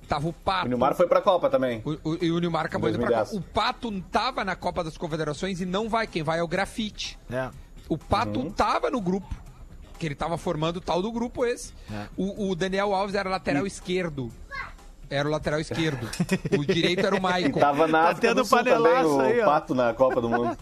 [0.07, 0.65] tava o Pato.
[0.65, 1.81] O Neymar foi pra Copa também.
[1.85, 3.29] O, o, e o Nilmar acabou indo pra 2010.
[3.29, 3.41] Copa.
[3.41, 6.05] O Pato tava na Copa das Confederações e não vai.
[6.07, 7.17] Quem vai é o Grafite.
[7.31, 7.49] É.
[7.87, 8.51] O Pato Uhum.
[8.51, 9.33] tava no grupo,
[9.97, 11.73] que ele tava formando o tal do grupo esse.
[11.91, 12.07] É.
[12.17, 14.29] O, o Daniel Alves era lateral esquerdo.
[15.11, 16.09] Era o lateral esquerdo.
[16.57, 17.59] o direito era o Maicon.
[17.59, 19.45] Tava na Tá África tendo do Sul também, o aí, ó.
[19.45, 20.57] Pato na Copa do Mundo.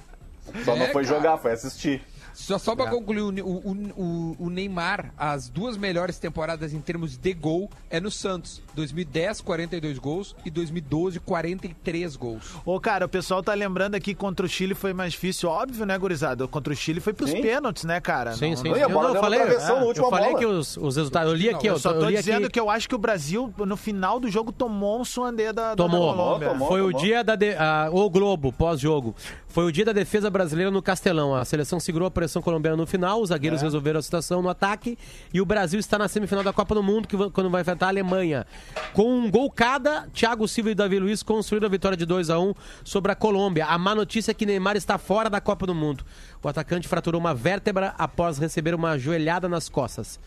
[0.66, 1.16] Só não É, foi cara.
[1.16, 2.02] jogar, foi assistir.
[2.40, 2.76] Só, só É.
[2.78, 8.00] pra concluir, o, o, o- Neymar, as duas melhores temporadas em termos de gol é
[8.00, 8.62] no Santos.
[8.76, 12.54] 2010, 42 gols e 2012, 43 gols.
[12.66, 15.86] Ô, cara, o pessoal tá lembrando aqui que contra o Chile foi mais difícil, óbvio,
[15.86, 16.48] né, gurizada?
[16.48, 17.42] Contra o Chile foi pros Sim.
[17.42, 18.34] pênaltis, né, cara?
[18.34, 18.70] Sim, Não- sim.
[18.70, 20.40] Não, a Eu, bola não, eu deu uma falei, na eu última falei bola.
[20.40, 21.32] que os, os resultados.
[21.32, 22.54] Eu li aqui, Eu eu, só tô eu li dizendo aqui.
[22.54, 25.76] que eu acho que o Brasil, no final do jogo, tomou um suandê da, da
[25.76, 26.14] Tomou.
[26.16, 26.48] Colômbia.
[26.50, 26.68] Tomou.
[26.70, 27.02] Foi o tomou.
[27.02, 27.36] dia da.
[27.36, 27.54] De...
[27.56, 29.14] ah, o Globo, pós-jogo.
[29.50, 31.34] Foi o dia da defesa brasileira no Castelão.
[31.34, 34.96] A seleção segurou a pressão colombiana no final, os zagueiros resolveram a situação no ataque.
[35.34, 37.90] E o Brasil está na semifinal da Copa do Mundo, que quando vai enfrentar a
[37.90, 38.46] Alemanha.
[38.94, 42.40] Com um gol cada, Thiago Silva e Davi Luiz construíram a vitória de 2 a
[42.40, 43.66] 1 sobre a Colômbia.
[43.66, 46.06] A má notícia é que Neymar está fora da Copa do Mundo.
[46.44, 50.20] O atacante fraturou uma vértebra após receber uma joelhada nas costas.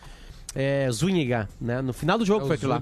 [0.53, 1.81] É, Zúñiga, né?
[1.81, 2.79] No final do jogo É foi aquilo lá.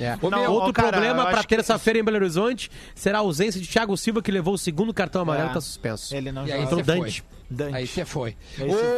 [0.00, 0.16] É.
[0.16, 3.96] Meu, Outro cara, problema para que- terça-feira em Belo Horizonte será a ausência de Thiago
[3.96, 5.50] Silva, que levou o segundo cartão amarelo e É.
[5.50, 6.14] está suspenso.
[6.14, 6.66] Ele não E joga.
[6.66, 7.20] Você Dante.
[7.20, 7.32] foi.
[7.50, 7.76] Dante.
[7.76, 8.34] Aí você foi.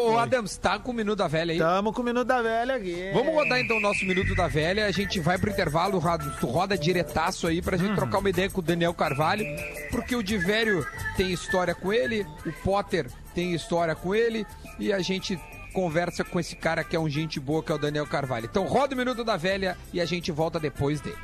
[0.09, 0.17] Ô.
[0.17, 1.59] Adams, tá com o Minuto da Velha aí?
[1.59, 3.11] Tamo com o Minuto da Velha aqui.
[3.13, 4.87] Vamos rodar então o nosso Minuto da Velha.
[4.87, 7.97] A gente vai pro intervalo, roda- tu roda diretaço aí pra gente Uhum.
[7.97, 9.45] trocar uma ideia com o Daniel Carvalho,
[9.91, 14.47] porque o Divério tem história com ele, o Potter tem história com ele
[14.79, 15.37] e a gente
[15.75, 18.47] conversa com esse cara que é um gente boa, que é o Daniel Carvalho.
[18.47, 21.19] Então roda o Minuto da Velha e a gente volta depois dele.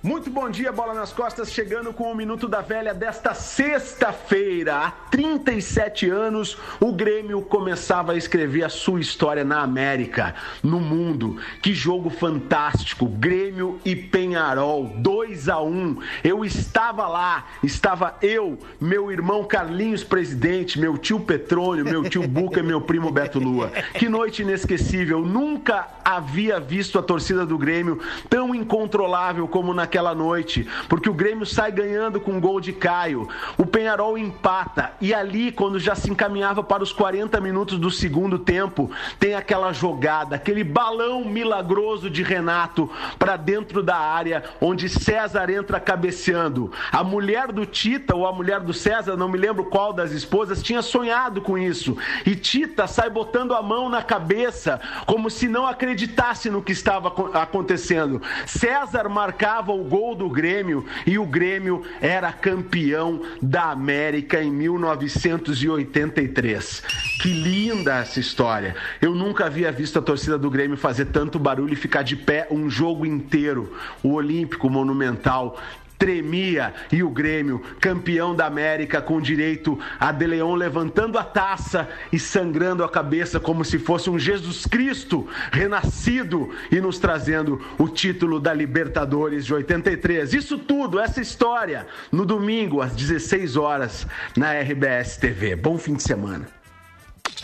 [0.00, 4.76] Muito bom dia, bola nas costas, chegando com o Minuto da Velha desta sexta-feira.
[4.76, 11.36] Há 37 anos, o Grêmio começava a escrever a sua história na América, no mundo.
[11.60, 13.06] Que jogo fantástico!
[13.06, 20.78] Grêmio e Penharol, 2 a 1 Eu estava lá, estava eu, meu irmão Carlinhos Presidente,
[20.78, 23.72] meu tio Petrônio, meu tio Buca e meu primo Beto Lua.
[23.94, 25.22] Que noite inesquecível!
[25.22, 31.44] Nunca havia visto a torcida do Grêmio tão incontrolável como naquela noite, porque o Grêmio
[31.44, 36.10] sai ganhando com um gol de Caio, o Penharol empata e ali, quando já se
[36.10, 42.22] encaminhava para os 40 minutos do segundo tempo, tem aquela jogada, aquele balão milagroso de
[42.22, 46.72] Renato para dentro da área, onde César entra cabeceando.
[46.92, 50.62] A mulher do Tita ou a mulher do César, não me lembro qual das esposas,
[50.62, 51.96] tinha sonhado com isso.
[52.24, 57.08] E Tita sai botando a mão na cabeça, como se não acreditasse no que estava
[57.08, 58.20] acon- acontecendo.
[58.46, 66.82] César marcava o gol do Grêmio e o Grêmio era campeão da América em 1983.
[67.20, 68.76] Que linda essa história.
[69.00, 72.46] Eu nunca havia visto a torcida do Grêmio fazer tanto barulho e ficar de pé
[72.50, 73.74] um jogo inteiro.
[74.02, 75.58] O Olímpico Monumental
[75.98, 81.88] tremia e o Grêmio, campeão da América, com direito a De Leon levantando a taça
[82.12, 87.88] e sangrando a cabeça como se fosse um Jesus Cristo renascido e nos trazendo o
[87.88, 90.32] título da Libertadores de 83.
[90.32, 94.06] Isso tudo, essa história, no domingo às 16 horas
[94.36, 95.56] na RBS TV.
[95.56, 96.46] Bom fim de semana.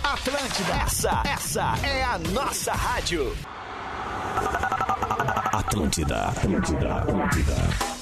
[0.02, 3.32] Atlântida, essa, essa é a nossa rádio.
[5.52, 7.93] Atlântida, Atlântida, Atlântida.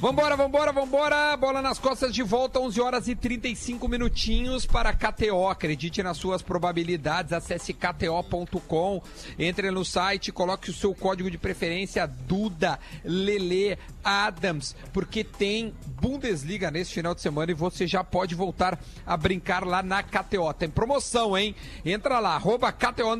[0.00, 1.36] Vambora, vambora, vambora.
[1.36, 5.48] Bola nas costas de volta, 11 horas e 35 minutinhos para KTO.
[5.48, 7.32] Acredite nas suas probabilidades.
[7.32, 9.02] Acesse kto.com.
[9.36, 16.70] Entre no site, coloque o seu código de preferência Duda Lele Adams, porque tem Bundesliga
[16.70, 20.54] nesse final de semana e você já pode voltar a brincar lá na KTO.
[20.56, 21.56] Tem promoção, hein?
[21.84, 23.16] Entra lá, arroba KTO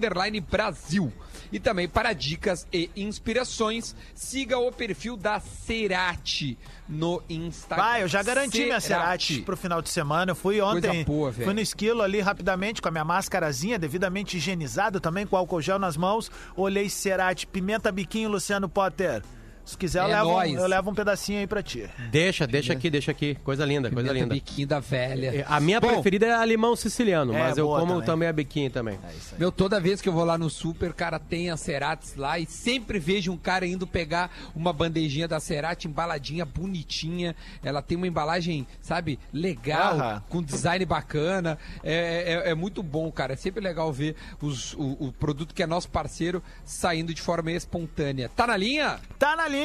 [0.49, 1.13] Brasil.
[1.53, 6.59] E também para dicas e inspirações, siga o perfil da Cerati
[6.89, 7.85] no Instagram.
[7.85, 10.33] Vai, eu já garanti minha Cerati pro final de semana.
[10.33, 15.01] Eu fui ontem, boa, fui no esquilo ali rapidamente com a minha máscarazinha, devidamente higienizado
[15.01, 16.31] também, com álcool gel nas mãos.
[16.57, 19.23] Olhei Cerati, pimenta biquinho, Luciano Potter.
[19.69, 20.55] Se quiser, eu, É levo, nóis.
[20.55, 21.87] eu levo um pedacinho aí pra ti.
[22.11, 23.35] Deixa, deixa aqui, deixa aqui.
[23.45, 24.35] Coisa linda, coisa Pimenta linda.
[24.35, 25.27] biquinho da velha.
[25.41, 28.07] É, A minha Bom, preferida é a limão siciliano, É, mas eu como também.
[28.07, 28.29] também.
[28.29, 28.99] a biquinho também.
[29.39, 32.47] Meu, toda vez que eu vou lá no super, cara, tem a Ceratis lá e
[32.47, 37.37] sempre vejo um cara indo pegar uma bandejinha da Cerati embaladinha, bonitinha.
[37.63, 41.59] Ela tem uma embalagem, sabe, legal, com design bacana.
[41.85, 43.35] É, é, é muito bom, cara.
[43.35, 47.53] É sempre legal ver os- o, o produto que é nosso parceiro saindo de forma
[47.53, 48.31] espontânea.
[48.35, 48.99] Tá na linha?
[49.19, 49.58] Tá na linha!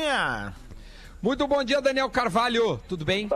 [1.22, 2.80] Muito bom dia, Daniel Carvalho.
[2.88, 3.30] Tudo bem?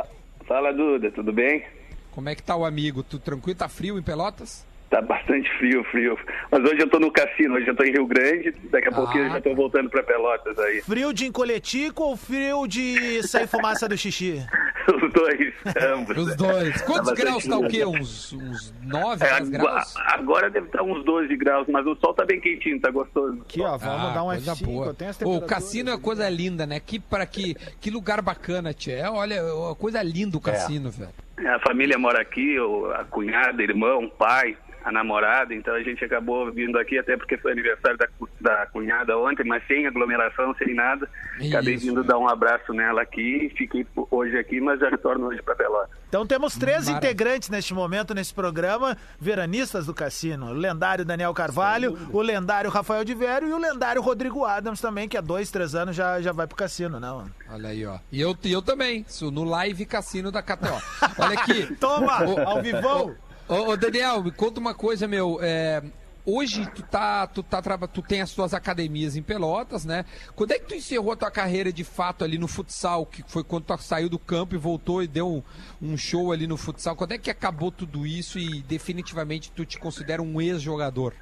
[0.46, 1.66] Fala Duda, tudo bem?
[2.12, 3.04] Como é que tá o amigo?
[3.04, 3.60] Tudo tranquilo?
[3.60, 4.66] Tá frio em Pelotas?
[4.90, 6.18] Tá bastante frio, frio.
[6.50, 9.26] Mas hoje eu tô no cassino, hoje eu tô em Rio Grande, daqui a pouquinho
[9.26, 10.82] eu já tô voltando pra Pelotas aí.
[10.82, 14.42] Frio de encoletico ou frio de sair fumaça do xixi?
[14.88, 15.54] Os dois,
[15.92, 16.18] ambos.
[16.18, 16.82] Os dois.
[16.84, 17.84] Quantos Tá graus tá o quê?
[17.86, 19.94] Uns, uns 9, É, 10 agora, graus?
[19.98, 23.42] agora deve estar uns 12 graus, mas o sol tá bem quentinho, tá gostoso.
[23.42, 24.66] Aqui, ó, vamos Ah, dar um coisa F5.
[24.66, 24.86] boa.
[24.88, 26.80] eu tenho as Ô, o cassino é coisa linda, né?
[26.80, 29.12] Que, para que, que lugar bacana, tia.
[29.12, 31.12] Olha, é coisa linda o cassino, velho.
[31.46, 32.56] A família mora aqui,
[32.96, 37.52] a cunhada, irmão, pai, a namorada, então a gente acabou vindo aqui até porque foi
[37.52, 38.08] aniversário da,
[38.40, 41.10] da cunhada ontem, mas sem aglomeração, sem nada.
[41.46, 41.86] Acabei Isso.
[41.86, 45.98] vindo dar um abraço nela aqui, fiquei hoje aqui, mas já retorno hoje pra Pelotas.
[46.10, 50.48] Então temos três Mara- integrantes neste momento, nesse programa, veranistas do cassino.
[50.48, 55.10] O lendário Daniel Carvalho, o lendário Rafael de Vério e o lendário Rodrigo Adams também,
[55.10, 57.30] que há dois, três anos já, já vai pro cassino, não?
[57.50, 58.00] Olha aí, ó.
[58.12, 60.82] E eu, e eu também, sou no live cassino da KTO.
[61.18, 61.76] Olha aqui.
[61.76, 63.14] Toma, Ô, ao vivão!
[63.50, 65.40] Ô, ô, Daniel, me conta uma coisa, meu.
[65.42, 65.82] é,
[66.28, 70.04] hoje tu tá, tu tá, tu tem as tuas academias em Pelotas, né?
[70.36, 73.06] Quando é que tu encerrou a tua carreira de fato ali no futsal?
[73.06, 75.44] Que foi quando tu saiu do campo e voltou e deu um,
[75.82, 76.96] um show ali no futsal?
[76.98, 81.14] Quando é que acabou tudo isso e definitivamente tu te considera um ex-jogador?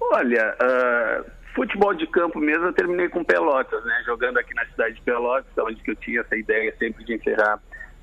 [0.00, 1.24] Olha, ah,
[1.54, 4.02] futebol de campo mesmo eu terminei com Pelotas, né?
[4.06, 7.60] Jogando aqui na cidade de Pelotas, onde que eu tinha essa ideia sempre de encerrar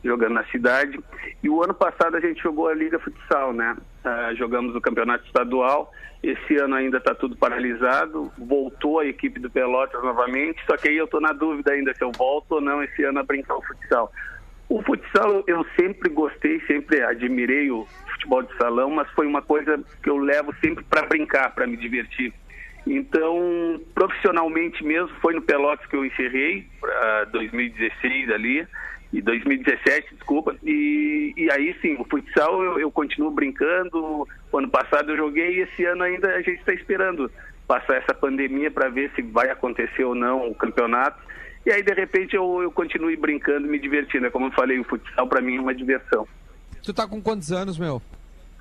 [0.08, 1.00] jogando na cidade.
[1.44, 3.76] E o ano passado a gente jogou a Liga Futsal, né?
[4.04, 5.92] Ah, jogamos o campeonato estadual.
[6.24, 8.32] Esse ano ainda está tudo paralisado.
[8.38, 12.04] Voltou a equipe do Pelotas novamente, só que aí eu estou na dúvida ainda se
[12.04, 14.12] eu volto ou não esse ano a brincar o futsal.
[14.70, 19.80] O futsal eu sempre gostei, sempre admirei o futebol de salão, mas foi uma coisa
[20.02, 22.34] que eu levo sempre para brincar, para me divertir.
[22.86, 28.68] Então, profissionalmente mesmo, foi no Pelotas que eu encerrei, para 2016 ali,
[29.12, 30.56] e 2017, desculpa.
[30.64, 34.28] E, e aí sim, o futsal eu, eu continuo brincando.
[34.52, 37.32] O ano passado eu joguei e esse ano ainda a gente está esperando
[37.68, 41.22] passar essa pandemia para ver se vai acontecer ou não o campeonato.
[41.66, 44.26] E aí, de repente, eu, eu continue brincando, me divertindo.
[44.26, 46.26] É Como eu falei, o futsal para mim é uma diversão.
[46.82, 48.02] Tu tá com quantos anos, meu?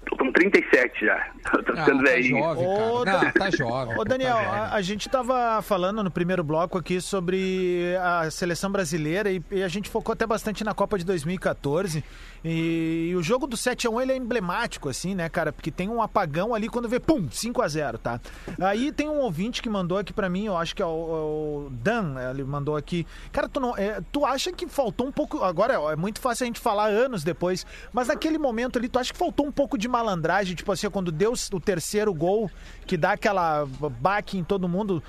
[0.08, 1.16] Tô com 37 já.
[1.50, 2.38] Tô Ah, ficando tá velhinho.
[2.42, 3.98] jovem, Ô, Não, tá jovem.
[3.98, 8.70] Ô, Daniel, tá a, a gente tava falando no primeiro bloco aqui sobre a seleção
[8.70, 12.04] brasileira e, e a gente focou até bastante na Copa de 2014.
[12.44, 15.52] E, o jogo do 7x1 ele é emblemático, assim, né, cara?
[15.52, 18.20] Porque tem um apagão ali quando vê, pum, 5x0, tá?
[18.60, 20.92] Aí tem um ouvinte que mandou aqui pra mim, eu acho que é o, é
[20.92, 23.06] o Dan, ele mandou aqui.
[23.32, 25.42] Cara, tu, não, é, tu acha que faltou um pouco.
[25.42, 29.12] Agora é muito fácil a gente falar anos depois, mas naquele momento ali, tu acha
[29.12, 30.54] que faltou um pouco de malandragem?
[30.54, 32.50] Tipo assim, quando deu o terceiro gol,
[32.86, 33.66] que dá aquela
[34.00, 35.02] baque em todo mundo.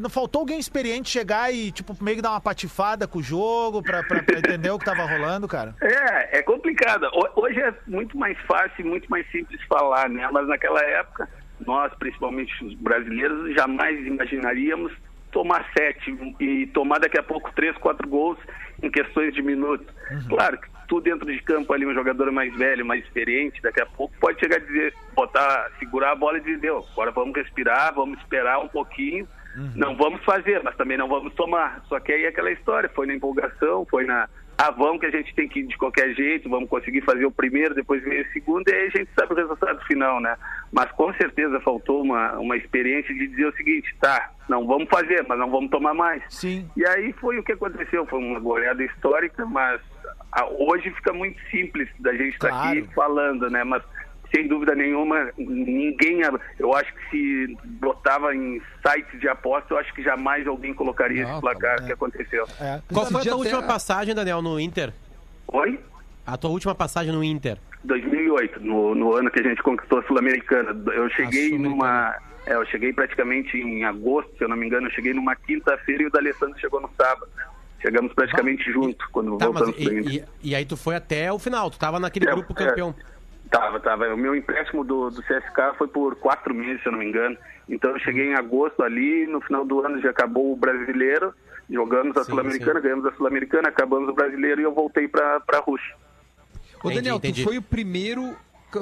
[0.00, 3.82] Não faltou alguém experiente chegar e, tipo, meio que dar uma patifada com o jogo
[3.82, 5.74] pra, pra, pra entender o que tava rolando, cara?
[5.80, 7.04] É, é complicado.
[7.14, 10.28] Ho- Hoje é muito mais fácil, muito mais simples falar, né?
[10.30, 11.28] Mas naquela época,
[11.66, 14.92] nós, principalmente os brasileiros, jamais imaginaríamos
[15.30, 18.38] tomar sete e tomar daqui a pouco três, quatro gols
[18.82, 19.86] em questões de minutos.
[20.28, 23.86] Claro que tu dentro de campo ali, um jogador mais velho, mais experiente, daqui a
[23.86, 27.94] pouco pode chegar a dizer, botar, segurar a bola e dizer, "Deu, agora vamos respirar,
[27.94, 29.26] vamos esperar um pouquinho,
[29.74, 31.82] não vamos fazer, mas também não vamos tomar.
[31.88, 35.10] Só que aí é aquela história, foi na empolgação, foi na, ah, vamos que a
[35.10, 38.32] gente tem que ir de qualquer jeito, vamos conseguir fazer o primeiro, depois ver o
[38.32, 40.36] segundo, e aí a gente sabe o resultado final, né?
[40.70, 45.24] Mas com certeza faltou uma, uma experiência de dizer o seguinte, tá, não vamos fazer,
[45.28, 46.22] mas não vamos tomar mais.
[46.28, 46.68] Sim.
[46.76, 49.80] E aí foi o que aconteceu, foi uma goleada histórica, mas
[50.58, 52.78] hoje fica muito simples da gente estar Claro.
[52.78, 53.64] aqui falando, né?
[53.64, 53.82] Mas
[54.34, 56.20] sem dúvida nenhuma, ninguém,
[56.58, 61.22] eu acho que se botava em sites de aposta, eu acho que jamais alguém colocaria
[61.22, 62.46] Não, esse tá placar que aconteceu.
[62.58, 62.80] É.
[62.92, 64.92] Qual foi a tua última passagem, Daniel, no Inter?
[65.48, 65.78] Oi?
[66.26, 67.58] A tua última passagem no Inter?
[67.84, 70.70] 2008, no, no ano que a gente conquistou a Sul-Americana.
[70.94, 72.16] Eu cheguei numa.
[72.46, 76.02] É, eu cheguei praticamente em agosto, se eu não me engano, eu cheguei numa quinta-feira
[76.02, 77.28] e o D'Alessandro chegou no sábado.
[77.82, 80.12] Chegamos praticamente junto quando Tá, mas voltamos pro Inter.
[80.12, 82.56] e, e- e aí tu foi até o final, tu tava naquele É, grupo é.
[82.66, 82.94] campeão.
[83.50, 84.14] Tava, tava.
[84.14, 87.36] O meu empréstimo do, do CSK foi por quatro meses, se eu não me engano.
[87.68, 91.34] Então eu cheguei em agosto ali, no final do ano já acabou o brasileiro,
[91.68, 95.94] jogamos a Sul-Americana, ganhamos a Sul-Americana, acabamos o brasileiro e eu voltei pra, pra Rússia.
[96.82, 97.42] Ô, Entendi, Daniel, entendi.
[97.42, 98.34] tu foi o primeiro.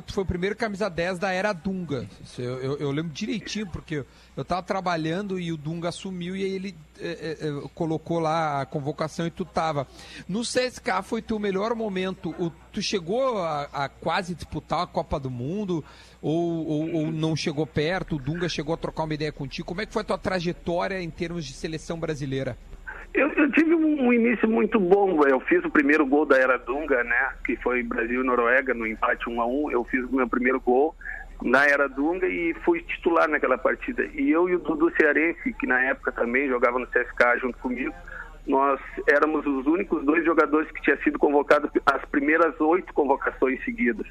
[0.06, 2.08] Tu foi o primeiro camisa 10 da era Dunga.
[2.38, 4.04] Eu, eu- eu lembro direitinho, porque
[4.36, 8.60] eu tava trabalhando e o Dunga assumiu e aí ele eh, eh, eh, colocou lá
[8.60, 9.86] a convocação e tu tava.
[10.28, 12.34] No CSK foi teu melhor momento.
[12.38, 15.84] O- tu chegou a, a quase disputar a Copa do Mundo?
[16.22, 18.16] Ou, ou- ou não chegou perto?
[18.16, 19.66] O Dunga chegou a trocar uma ideia contigo?
[19.66, 22.56] Como é que foi a tua trajetória em termos de seleção brasileira?
[23.12, 25.22] Eu, eu tive um, um início muito bom.
[25.26, 27.30] Eu fiz o primeiro gol da era Dunga, né?
[27.44, 30.60] Que foi Brasil e Noruega no empate 1 a 1 Eu fiz o meu primeiro
[30.60, 30.94] gol
[31.42, 34.04] na era Dunga e fui titular naquela partida.
[34.14, 37.94] E eu e o Dudu Cearense, que na época também jogava no CSK junto comigo,
[38.46, 44.06] nós éramos os únicos dois jogadores que tinha sido convocado as primeiras oito convocações seguidas.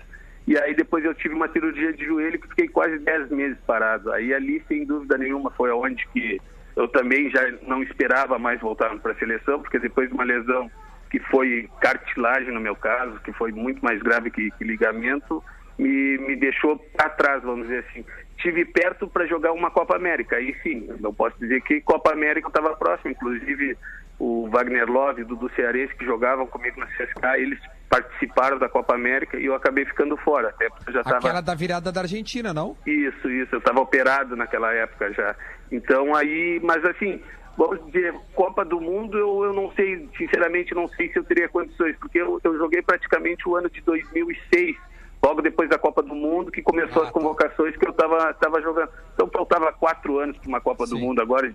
[0.48, 4.12] E aí depois eu tive uma cirurgia de joelho que fiquei quase dez meses parado.
[4.12, 6.42] Aí ali, sem dúvida nenhuma, foi onde que
[6.76, 10.70] eu também já não esperava mais voltar para a seleção, porque depois de uma lesão
[11.10, 15.44] que foi cartilagem no meu caso, que foi muito mais grave que, que ligamento,
[15.78, 18.06] me, me deixou para trás, vamos dizer assim.
[18.38, 22.48] Tive perto para jogar uma Copa América, aí sim, eu posso dizer que Copa América
[22.48, 23.78] estava próximo, inclusive
[24.20, 28.94] o Wagner Love e Dudu Cearense, que jogavam comigo na CSK, eles participaram da Copa
[28.94, 31.18] América e eu acabei ficando fora, até porque eu já estava...
[31.18, 32.76] Aquela da virada da Argentina, não?
[32.86, 33.56] Isso, isso.
[33.56, 35.36] Eu estava operado naquela época já.
[35.72, 37.22] Então aí, mas assim,
[37.58, 41.50] vamos dizer, Copa do Mundo, eu, eu não sei, sinceramente, não sei se eu teria
[41.50, 44.78] condições, porque eu, eu joguei praticamente o ano de 2006,
[45.24, 48.62] logo depois da Copa do Mundo, que começou Ah, as convocações que eu estava tava
[48.62, 48.90] jogando.
[49.14, 51.02] Então faltava quatro anos para uma Copa do Sim.
[51.02, 51.22] Mundo.
[51.22, 51.54] Agora,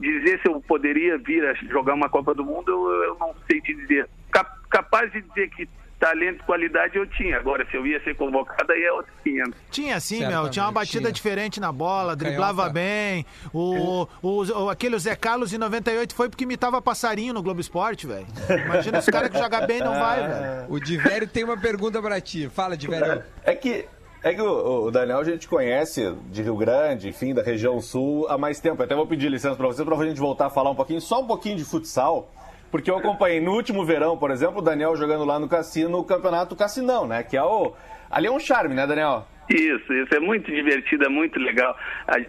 [0.00, 3.60] dizer se eu poderia vir a jogar uma Copa do Mundo, eu, eu não sei
[3.60, 4.08] te dizer.
[4.32, 7.36] Cap- capaz de dizer que talento e qualidade eu tinha.
[7.38, 9.54] Agora, se eu ia ser convocado, aí é outro 500.
[9.70, 10.50] Tinha sim, Certamente meu.
[10.50, 11.12] Tinha uma batida tinha.
[11.12, 12.72] diferente na bola, driblava Canhota.
[12.74, 13.26] bem.
[13.52, 18.06] O, o, o- aquele Zé Carlos em 98 foi porque imitava passarinho no Globo Esporte,
[18.06, 18.26] velho.
[18.66, 20.66] Imagina os caras que jogam bem não vai, velho.
[20.68, 22.48] O Divério tem uma pergunta pra ti.
[22.48, 23.22] Fala, Divério.
[23.42, 23.86] É que,
[24.22, 28.26] é que o, o Daniel a gente conhece de Rio Grande, enfim, da região sul
[28.28, 28.82] há mais tempo.
[28.82, 31.26] Até vou pedir licença pra você pra gente voltar a falar um pouquinho, só um
[31.26, 32.30] pouquinho de futsal.
[32.74, 36.04] Porque eu acompanhei no último verão, por exemplo, o Daniel jogando lá no cassino, o
[36.04, 37.22] campeonato Cassinão, né?
[37.22, 37.72] Que é o.
[38.10, 39.28] Ali é um charme, né, Daniel?
[39.48, 41.78] Isso, isso é muito divertido, é muito legal.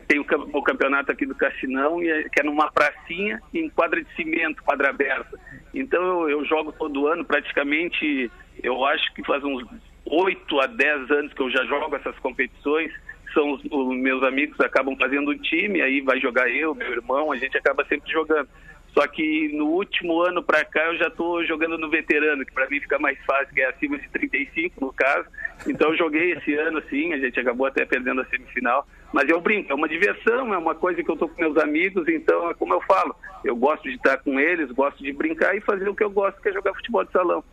[0.07, 4.03] Tem o, cam- o campeonato aqui do Cassinão, é- que é numa pracinha em quadra
[4.03, 5.35] de cimento, quadra aberta.
[5.73, 8.29] Então eu, eu jogo todo ano, praticamente,
[8.61, 9.65] eu acho que faz uns
[10.05, 12.91] 8 a 10 anos que eu já jogo essas competições.
[13.33, 17.31] São os, os meus amigos acabam fazendo um time, aí vai jogar eu, meu irmão,
[17.31, 18.47] a gente acaba sempre jogando.
[18.95, 22.69] Só que no último ano pra cá eu já tô jogando no veterano, que pra
[22.69, 25.27] mim fica mais fácil, que é acima de 35 no caso.
[25.67, 28.87] Então eu joguei esse ano sim, a gente acabou até perdendo a semifinal.
[29.11, 32.07] Mas eu brinco, é uma diversão, é uma coisa que eu tô com meus amigos,
[32.07, 35.61] então é como eu falo, eu gosto de estar com eles, gosto de brincar e
[35.61, 37.43] fazer o que eu gosto, que é jogar futebol de salão.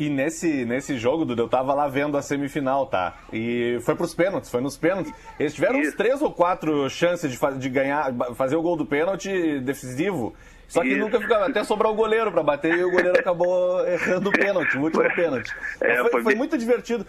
[0.00, 3.18] E nesse, nesse jogo, Duda, eu tava lá vendo a semifinal, tá?
[3.30, 5.12] E foi pros pênaltis, foi nos pênaltis.
[5.38, 5.96] Eles tiveram uns Isso.
[5.98, 10.34] três ou quatro chances de, fa- de ganhar, fazer o gol do pênalti decisivo.
[10.66, 10.98] Só que Isso.
[11.00, 14.78] nunca ficava, até sobrar o goleiro pra bater e o goleiro acabou errando o pênalti,
[14.78, 15.52] o último Foi- pênalti.
[15.82, 17.04] É, foi, foi foi muito divertido.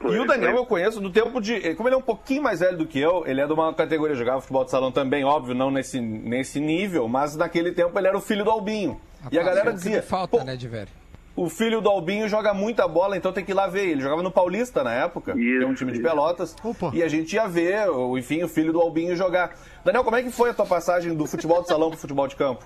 [0.00, 1.74] Foi- e o Daniel foi- eu conheço do tempo de.
[1.74, 4.16] Como ele é um pouquinho mais velho do que eu, ele é de uma categoria,
[4.16, 8.16] jogava futebol de salão também, óbvio, não nesse, nesse nível, mas naquele tempo ele era
[8.16, 8.98] o filho do Albinho.
[9.32, 10.02] E a galera o que dizia.
[10.02, 10.92] falta, "Pô, né, Divério?
[11.36, 13.86] O filho do Albinho joga muita bola, então tem que ir lá ver.
[13.88, 16.08] Ele jogava no Paulista na época, que é um Isso, time de isso.
[16.08, 16.56] Pelotas.
[16.64, 16.90] Opa.
[16.94, 19.54] E a gente ia ver, o- enfim, o filho do Albinho jogar.
[19.84, 22.34] Daniel, como é que foi a tua passagem do futebol de salão pro futebol de
[22.36, 22.64] campo?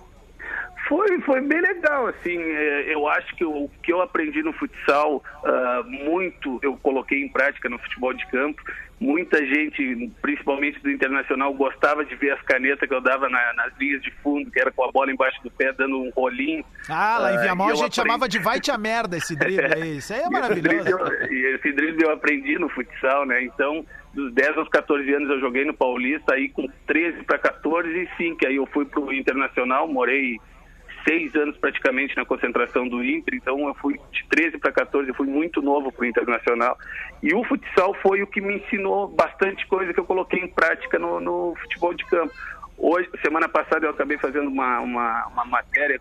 [0.89, 5.23] Foi, foi bem legal, assim, é, eu acho que o que eu aprendi no futsal,
[5.45, 8.61] ah, muito eu coloquei em prática no futebol de campo,
[9.01, 13.73] muita gente, principalmente do Internacional, gostava de ver as canetas que eu dava na- nas
[13.79, 16.63] linhas de fundo, que era com a bola embaixo do pé, dando um rolinho.
[16.89, 19.73] Ah, lá em Viamão e a gente aprendi- chamava de vai-te a merda esse drible
[19.75, 19.97] aí.
[19.97, 20.89] Isso aí é E maravilhoso.
[21.31, 23.43] E esse drible eu aprendi no futsal, né?
[23.43, 28.09] Então, dos 10 aos 14 anos eu joguei no Paulista, aí com 13 para 14,
[28.19, 30.37] sim, que aí eu fui pro Internacional, morei
[31.07, 35.15] seis anos praticamente na concentração do Inter, então eu fui de 13 para 14, eu
[35.15, 36.77] fui muito novo pro Internacional.
[37.23, 40.99] E o futsal foi o que me ensinou bastante coisa que eu coloquei em prática
[40.99, 42.33] no, no futebol de campo.
[42.79, 46.01] Hoje, semana passada eu acabei fazendo uma, uma, uma matéria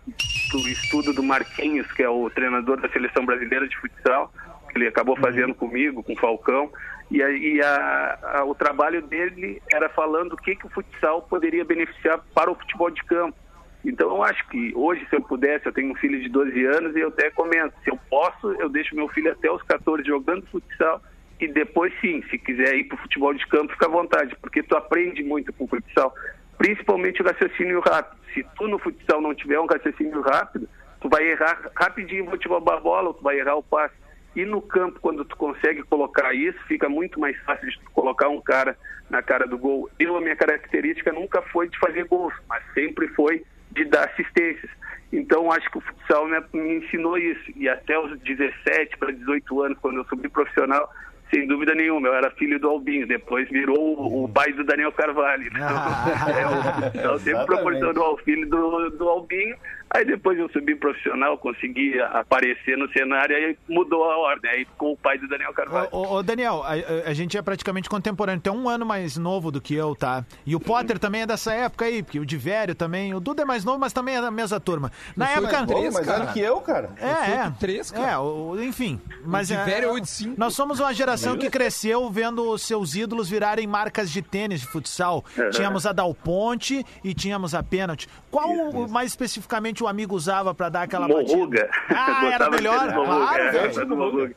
[0.50, 4.32] do estudo do Marquinhos, que é o treinador da seleção brasileira de futsal,
[4.72, 6.70] que ele acabou fazendo comigo, com o Falcão,
[7.10, 11.20] e, a, e a- a- o trabalho dele era falando o que, que o futsal
[11.22, 13.36] poderia beneficiar para o futebol de campo.
[13.84, 16.94] Então eu acho que hoje, se eu pudesse, eu tenho um filho de 12 anos
[16.94, 20.46] e eu até comento, se eu posso, eu deixo meu filho até os 14 jogando
[20.46, 21.00] futsal
[21.40, 24.62] e depois sim, se quiser ir para o futebol de campo, fica à vontade, porque
[24.62, 26.14] tu aprende muito com o futsal,
[26.58, 28.20] principalmente o raciocínio rápido.
[28.34, 30.68] Se tu no futsal não tiver um raciocínio rápido,
[31.00, 33.94] tu vai errar rapidinho, vou te roubar a bola, ou tu vai errar o passe.
[34.36, 38.28] E no campo, quando tu consegue colocar isso, fica muito mais fácil de tu colocar
[38.28, 38.76] um cara
[39.08, 39.90] na cara do gol.
[39.98, 43.42] Eu, a minha característica nunca foi de fazer gols, mas sempre foi
[43.72, 44.70] de dar assistências.
[45.12, 47.50] Então, acho que o futsal né, me ensinou isso.
[47.56, 50.88] E até os 17 para 18 anos, quando eu subi profissional,
[51.32, 53.06] sem dúvida nenhuma, eu era filho do Albinho.
[53.06, 55.46] Depois virou o, o pai do Daniel Carvalho.
[55.46, 55.60] Então,
[56.30, 59.56] é, o futsal sempre proporcionou ao filho do, do Albinho.
[59.92, 64.50] Aí depois eu subi profissional, consegui aparecer no cenário, aí mudou a ordem.
[64.50, 65.88] Aí ficou o pai do Daniel Carvalho.
[65.90, 69.50] Ô, ô, ô, Daniel, a, a- gente é praticamente contemporâneo, tem um ano mais novo
[69.50, 70.24] do que eu, tá?
[70.46, 73.44] E o Potter também é dessa época aí, porque o Divério também, o Duda é
[73.44, 74.92] mais novo, mas também é da mesma turma.
[75.16, 75.66] Na Eu sou época...
[75.66, 76.26] Pô, três, mas cara.
[76.28, 76.90] que eu, cara.
[76.96, 77.50] É, Eu sou é.
[77.50, 78.10] de três, cara.
[78.12, 79.00] É, o- o- enfim.
[79.24, 80.34] Mas Divério é, é 8-5.
[80.38, 84.66] Nós somos uma geração que cresceu vendo os seus ídolos virarem marcas de tênis, de
[84.68, 85.24] futsal.
[85.52, 88.08] Tínhamos a Dal Ponte e tínhamos a Pênalti.
[88.30, 91.66] Qual o- mais especificamente o amigo usava pra dar aquela Morruga.
[91.66, 91.70] batida?
[91.90, 92.92] Ah, era melhor?
[92.92, 94.36] Claro, é, velho.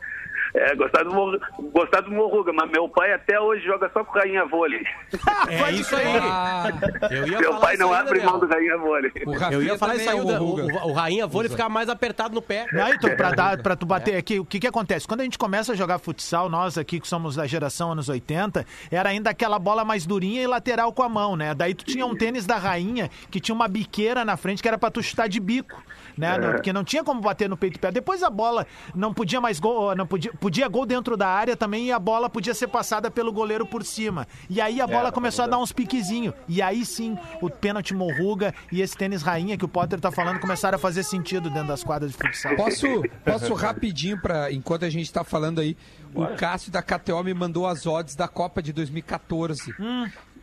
[0.54, 1.40] É, gostava do, Morruga,
[1.74, 4.84] gostava do Morruga, mas meu pai até hoje joga só com rainha vôlei.
[5.50, 6.06] É isso aí.
[6.22, 6.68] Ah,
[7.12, 9.12] Eu ia Meu falar pai não aí, abre mão do rainha vôlei.
[9.52, 12.42] Eu ia falar isso aí, é o, o, o, Rainha Vôlei ficar mais apertado no
[12.42, 12.66] pé.
[12.72, 15.08] Não, então, pra, dar, pra tu bater aqui, o que que acontece?
[15.08, 18.66] Quando a gente começa a jogar futsal, nós aqui que somos da geração anos 80,
[18.92, 21.54] era ainda aquela bola mais durinha e lateral com a mão, né?
[21.54, 24.78] Daí tu tinha um tênis da rainha que tinha uma biqueira na frente que era
[24.78, 25.82] pra tu chutar de bico,
[26.18, 26.38] né?
[26.38, 27.92] Não- Porque não tinha como bater no peito e pé.
[27.92, 31.86] Depois a bola não podia mais gol, não podia, podia gol dentro da área também
[31.86, 34.28] e a bola podia ser passada pelo goleiro por cima.
[34.50, 36.34] E aí a bola começou a dar uns piquezinhos.
[36.50, 40.42] E aí sim, o pênalti morruga e esse tênis rainha que o Potter tá falando
[40.42, 42.58] começaram a fazer sentido dentro das quadras de futsal.
[42.58, 42.88] Posso,
[43.24, 45.78] posso rapidinho, pra, enquanto a gente tá falando aí,
[46.14, 49.74] o Cássio da KTO me mandou as odds da Copa de 2014.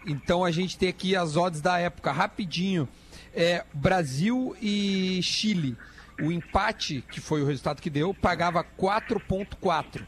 [0.06, 2.88] Então a gente tem aqui as odds da época, rapidinho.
[3.34, 5.76] É, Brasil e Chile.
[6.22, 10.02] O empate, que foi o resultado que deu, pagava 4.4.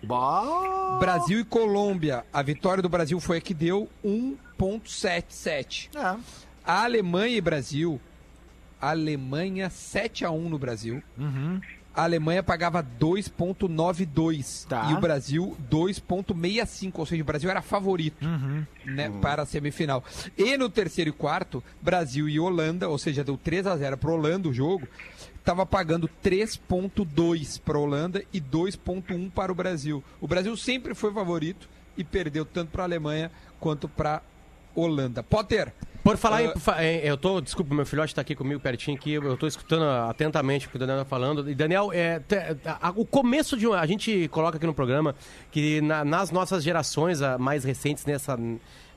[1.01, 5.89] Brasil e Colômbia, a vitória do Brasil foi a que deu 1.77.
[5.97, 6.17] É.
[6.65, 8.01] A Alemanha e Brasil,
[8.81, 11.03] a Alemanha 7 a 1 no Brasil.
[11.95, 14.89] A Alemanha pagava 2.92 Tá.
[14.91, 18.25] e o Brasil 2.65, ou seja, o Brasil era favorito
[18.87, 20.03] né, para a semifinal.
[20.39, 24.11] E no terceiro e quarto, Brasil e Holanda, ou seja, deu 3 a 0 para
[24.11, 24.89] Holanda o jogo,
[25.43, 30.03] estava pagando 3.2 para a Holanda e 2.1 para o Brasil.
[30.21, 33.31] O Brasil sempre foi favorito e perdeu tanto para a Alemanha
[33.61, 34.23] quanto para
[34.75, 35.23] Holanda.
[35.23, 35.73] Potter,
[36.03, 37.41] Por falar fa- em- Eu tô.
[37.41, 39.13] Desculpa, meu filhote tá aqui comigo pertinho aqui.
[39.13, 41.49] Eu tô escutando atentamente o que o Daniel tá falando.
[41.51, 43.67] E, Daniel, é, te- a- o começo de.
[43.67, 45.15] uma- A gente coloca aqui no programa
[45.51, 48.39] que na- nas nossas gerações a- mais recentes, nessa,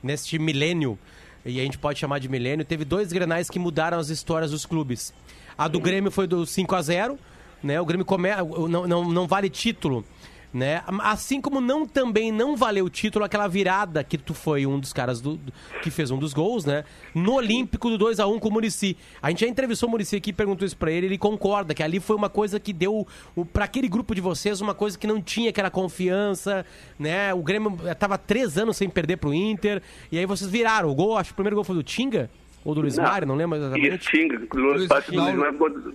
[0.02, 0.98] neste milênio,
[1.46, 4.66] e a gente pode chamar de milênio, teve dois grenais que mudaram as histórias dos
[4.66, 5.14] clubes.
[5.58, 7.20] A do Grêmio foi do 5 a 0
[7.64, 7.80] né?
[7.82, 8.30] O Grêmio come...
[8.70, 10.06] não, não, não vale título.
[10.54, 10.82] Né?
[11.02, 14.94] Assim como não também não valeu o título aquela virada que tu foi um dos
[14.94, 15.52] caras do, do-
[15.84, 16.86] que fez um dos gols, né?
[17.14, 18.96] No Olímpico do 2 a 1 com o Murici.
[19.22, 22.00] A gente já entrevistou o Murici aqui perguntou isso pra ele, ele concorda que ali
[22.00, 23.06] foi uma coisa que deu
[23.52, 26.66] pra aquele grupo de vocês uma coisa que não tinha aquela confiança,
[26.98, 27.34] né?
[27.34, 30.88] O Grêmio tava três anos sem perder pro Inter e aí vocês viraram.
[30.90, 32.30] O gol, acho que o primeiro gol foi do Tinga
[32.66, 33.04] ou do Luiz Não.
[33.06, 34.10] Mário, não lembro Isso, exatamente.
[34.12, 34.38] Tinga.
[34.54, 35.86] Luiz, Luiz- não, Luiz Mário,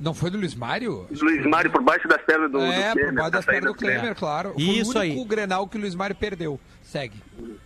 [0.00, 1.06] não foi do Luiz Mário?
[1.22, 4.14] Luiz Mário por baixo das pernas do, é, do por baixo das pernas do Klemer,
[4.16, 4.52] claro.
[4.54, 5.10] Foi Isso o aí.
[5.12, 6.58] único Grenal que o Luiz Mário perdeu.
[6.82, 7.16] Segue.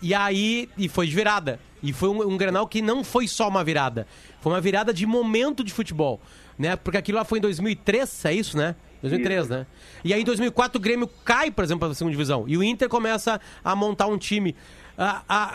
[0.03, 1.59] E aí, e foi de virada.
[1.83, 4.07] E foi um, um Grenal que não foi só uma virada.
[4.41, 6.21] Foi uma virada de momento de futebol.
[6.59, 6.75] Né?
[6.77, 8.75] Porque aquilo lá foi em 2003, é isso, né?
[9.01, 9.51] 2003, Isso.
[9.53, 9.67] né?
[10.03, 12.45] E aí em 2004 o Grêmio cai, por exemplo, para a segunda divisão.
[12.49, 14.57] E o Inter começa a montar um time.
[14.97, 15.51] Ah, ah,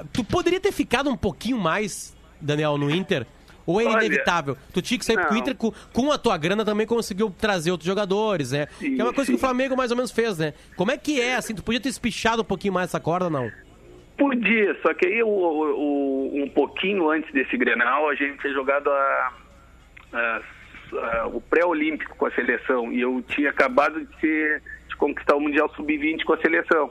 [0.00, 3.26] ah, tu poderia ter ficado um pouquinho mais, Daniel, no Inter?
[3.66, 4.56] Ou é Olha, inevitável?
[4.72, 5.40] Tu tinha que sair porque o não.
[5.42, 8.66] Inter, com, com a tua grana, também conseguiu trazer outros jogadores, né?
[8.78, 9.44] Sim, que é uma coisa que o sim.
[9.44, 10.54] Flamengo mais ou menos fez, né?
[10.74, 11.54] Como é que é, assim?
[11.54, 13.50] Tu podia ter espichado um pouquinho mais essa corda, não?
[14.16, 18.88] Podia, só que aí o, o- um pouquinho antes desse Grenal a gente tinha jogado
[18.90, 19.32] a-
[20.14, 20.40] a-
[21.20, 25.40] a- o pré-olímpico com a seleção e eu tinha acabado de, ser, de conquistar o
[25.40, 26.90] Mundial Sub-20 com a seleção.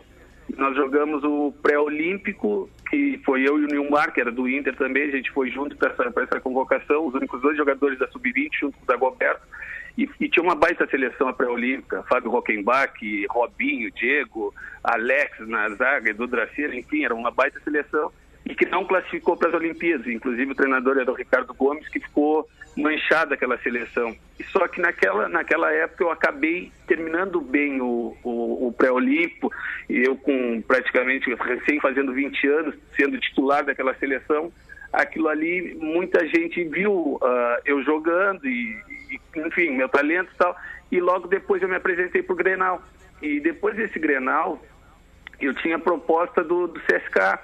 [0.55, 5.03] Nós jogamos o pré-olímpico, que foi eu e o Nilmar, que era do Inter também,
[5.03, 8.77] a gente foi junto para essa, essa convocação, os únicos dois jogadores da Sub-20 junto
[8.77, 9.45] com o Dagoberto.
[9.97, 12.93] E, e tinha uma baita seleção pré-olímpica, Fábio Rockenbach,
[13.29, 18.11] Robinho, Diego, Alex na zaga, Edu Dracena, enfim, era uma baita seleção
[18.45, 20.07] e que não classificou para as Olimpíadas.
[20.07, 22.47] Inclusive o treinador era o Ricardo Gomes, que ficou
[22.78, 24.15] manchado aquela seleção.
[24.51, 29.51] Só que naquela, naquela época eu acabei terminando bem o, o, o pré-olímpico,
[29.89, 34.51] e eu com praticamente recém fazendo 20 anos, sendo titular daquela seleção,
[34.93, 38.78] aquilo ali muita gente viu ah, eu jogando e,
[39.09, 40.55] e, enfim, meu talento e tal.
[40.91, 42.82] E logo depois eu me apresentei para o Grenal.
[43.21, 44.61] E depois desse Grenal,
[45.39, 47.39] eu tinha proposta do, do CSK.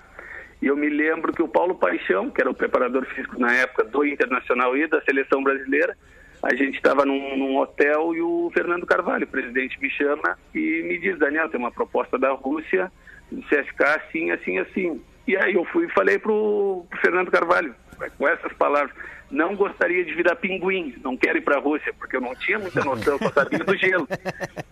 [0.64, 3.84] E eu me lembro que o Paulo Paixão, que era o preparador físico na época
[3.84, 5.94] do Internacional e da seleção brasileira,
[6.42, 10.98] a gente estava num, num hotel e o Fernando Carvalho, presidente, me chama e me
[11.00, 12.90] diz: Daniel, tem uma proposta da Rússia,
[13.30, 15.02] do CSK, assim, assim, assim.
[15.28, 18.96] E aí eu fui e falei pro, pro Fernando Carvalho, com essas palavras:
[19.30, 22.60] não gostaria de virar pinguim, não quero ir para a Rússia, porque eu não tinha
[22.60, 24.08] muita noção, só sabia do gelo.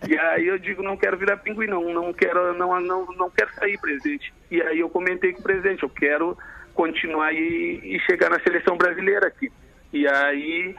[0.08, 3.52] E aí eu digo: não quero virar pinguim, não, não quero, não, não, não quero
[3.54, 4.32] sair, presidente.
[4.50, 6.36] E aí eu comentei com o presidente: eu quero
[6.74, 9.50] continuar e, e chegar na seleção brasileira aqui.
[9.92, 10.74] E aí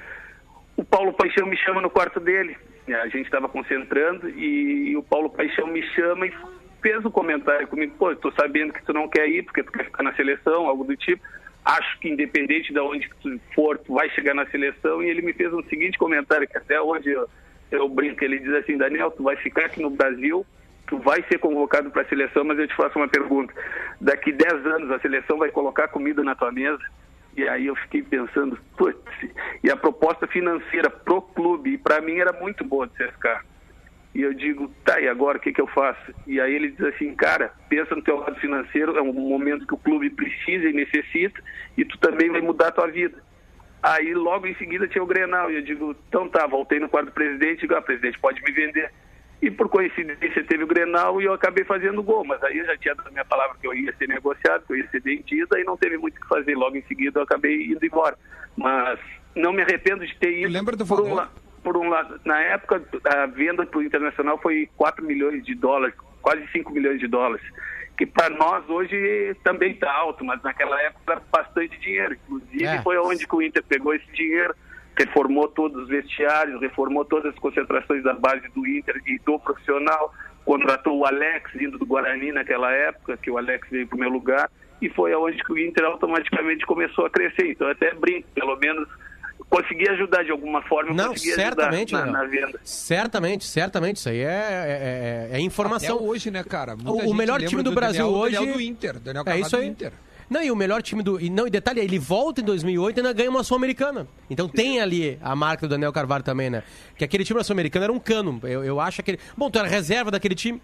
[0.76, 2.58] o Paulo Paixão me chama no quarto dele.
[2.88, 6.34] A gente estava concentrando e o Paulo Paixão me chama e
[6.82, 7.96] fez um comentário comigo.
[7.98, 10.84] Pô, estou sabendo que tu não quer ir porque tu quer ficar na seleção, algo
[10.84, 11.24] do tipo.
[11.66, 15.02] Acho que independente de onde tu for, tu vai chegar na seleção.
[15.02, 17.28] E ele me fez um seguinte comentário que até hoje eu,
[17.72, 18.24] eu brinco.
[18.24, 20.46] Ele diz assim, Daniel, tu vai ficar aqui no Brasil,
[20.88, 23.54] tu vai ser convocado para a seleção, mas eu te faço uma pergunta.
[24.02, 26.84] Daqui 10 anos a seleção vai colocar comida na tua mesa?
[27.36, 29.00] E aí eu fiquei pensando, putz,
[29.64, 33.53] e a proposta financeira pro clube, para mim era muito boa de CSK.
[34.16, 36.14] E eu digo, tá, e agora o que, que eu faço?
[36.28, 39.74] E aí ele diz assim, cara, pensa no teu lado financeiro, é um momento que
[39.74, 41.42] o clube precisa e necessita,
[41.76, 43.18] e tu também vai mudar a tua vida.
[43.82, 47.08] Aí logo em seguida tinha o Grenal, e eu digo, então tá, voltei no quarto
[47.08, 48.92] do presidente, e digo, ah, presidente, pode me vender.
[49.42, 52.78] E por coincidência teve o Grenal e eu acabei fazendo gol, mas aí eu já
[52.78, 55.54] tinha dado a minha palavra que eu ia ser negociado, que eu ia ser vendido,
[55.54, 56.56] aí não teve muito o que fazer.
[56.56, 58.18] Logo em seguida eu acabei indo embora.
[58.56, 58.98] Mas
[59.36, 60.50] não me arrependo de ter ido.
[60.54, 61.30] Lembra do la-
[61.64, 65.96] por um lado, na época a venda para o Internacional foi 4 milhões de dólares,
[66.22, 67.46] quase 5 milhões de dólares.
[67.98, 72.14] Que para nós hoje também está alto, mas naquela época era bastante dinheiro.
[72.26, 72.82] Inclusive É.
[72.82, 74.54] foi onde que o Inter pegou esse dinheiro,
[74.98, 80.14] reformou todos os vestiários, reformou todas as concentrações da base do Inter e do profissional,
[80.44, 84.10] contratou o Alex vindo do Guarani naquela época, que o Alex veio para o meu
[84.10, 84.50] lugar,
[84.82, 87.52] e foi aonde que o Inter automaticamente começou a crescer.
[87.52, 88.88] Então até brinco, pelo menos
[89.50, 92.60] consegui ajudar de alguma forma, eu Não, certamente, ajudar na, na venda.
[92.64, 93.98] Certamente, certamente.
[93.98, 95.96] Isso aí é, é, é- é informação.
[95.98, 96.76] Até hoje, né, cara?
[96.76, 99.00] Muita O- melhor time do Brasil Daniel, hoje- Daniel do Inter.
[99.00, 99.66] Daniel É isso aí.
[99.66, 99.94] do Inter.
[100.30, 101.20] Não, e o melhor time do.
[101.22, 104.08] E não, e detalhe, ele volta em 2008 e ainda ganha uma Sul-Americana.
[104.30, 106.64] Então tem ali a marca do Daniel Carvalho também, né?
[106.98, 108.40] Que aquele time da Sul-Americana era um cano.
[108.44, 109.20] Eu, eu acho aquele.
[109.38, 110.60] Bom, tu era reserva daquele time.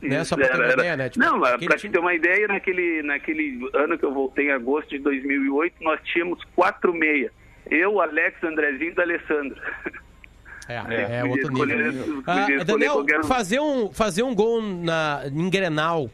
[0.00, 0.22] Né?
[0.24, 1.08] Só pra ter Era- uma era- ideia, né?
[1.08, 4.88] Tipo, não, para te ter uma ideia, naquele, naquele ano que eu voltei em agosto
[4.90, 7.32] de 2008, nós tínhamos quatro meia.
[7.68, 9.60] Eu, Alex, Andrezinho e D'Alessandro.
[10.68, 12.22] É, É, é podia outro escolher- nível.
[12.26, 16.08] Ah, Daniel, qualquer fazer um, fazer um gol na, em Grenal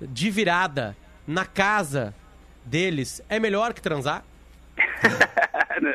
[0.00, 0.94] de virada
[1.26, 2.14] na casa
[2.64, 4.22] deles é melhor que transar?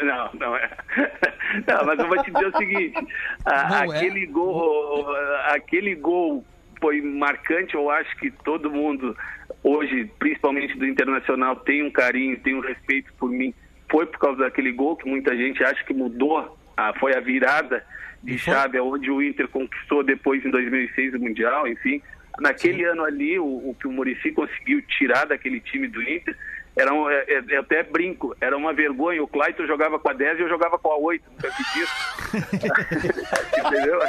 [0.06, 0.70] não, não é.
[1.68, 3.08] Não, mas eu vou te dizer o seguinte:
[3.44, 3.98] a- é?
[3.98, 5.08] aquele gol,
[5.48, 6.46] aquele gol
[6.80, 7.74] foi marcante.
[7.74, 9.18] Eu acho que todo mundo
[9.64, 13.52] hoje, principalmente do internacional, tem um carinho, tem um respeito por mim.
[13.92, 16.58] Foi por causa daquele gol que muita gente acha que mudou.
[16.78, 17.84] a- foi a virada
[18.24, 22.02] de foi- chave onde o Inter conquistou depois em 2006 o mundial, enfim.
[22.40, 26.38] Naquele ano ali, o, o que o Murici conseguiu tirar daquele time do Inter,
[26.76, 29.22] era um, é, é, eu até brinco, era uma vergonha.
[29.22, 31.94] O Clayton jogava com a 10 e eu jogava com a 8, nunca disso.
[33.68, 34.00] Entendeu?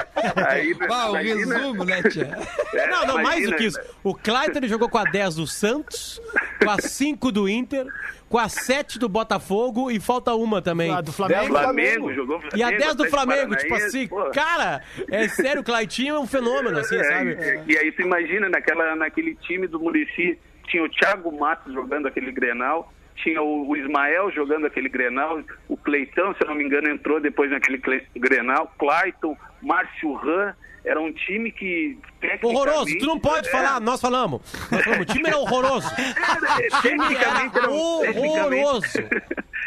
[0.48, 2.38] Aí, Bah, o imagina- resumo, né, Tia?
[2.74, 3.80] é, não, não, mais do imagina, que isso.
[4.04, 6.20] O Clayton jogou com a 10 do Santos
[6.62, 7.86] com a 5 do Inter,
[8.28, 10.92] com a 7 do Botafogo e falta uma também.
[10.92, 11.48] Ah, do Flamengo.
[11.48, 12.56] do Flamengo, jogou Flamengo.
[12.56, 14.30] E a 10 do Flamengo, tipo assim, pô.
[14.30, 17.36] cara, é sério, o Claitinho é um fenômeno, assim, É, sabe?
[17.66, 20.38] E, e aí tu imagina, naquela, naquele time do Murici,
[20.70, 26.34] tinha o Thiago Matos jogando aquele Grenal, tinha o, Ismael jogando aquele Grenal, o Cleitão,
[26.34, 27.82] se não me engano, entrou depois naquele
[28.16, 30.54] Grenal, Clayton, Márcio Ran,
[30.84, 31.98] era um time que...
[32.42, 34.40] Horroroso, tu não pode É, falar, nós falamos.
[34.70, 35.88] Nós falamos, o time era horroroso.
[36.82, 38.86] Tecnicamente era Horroroso.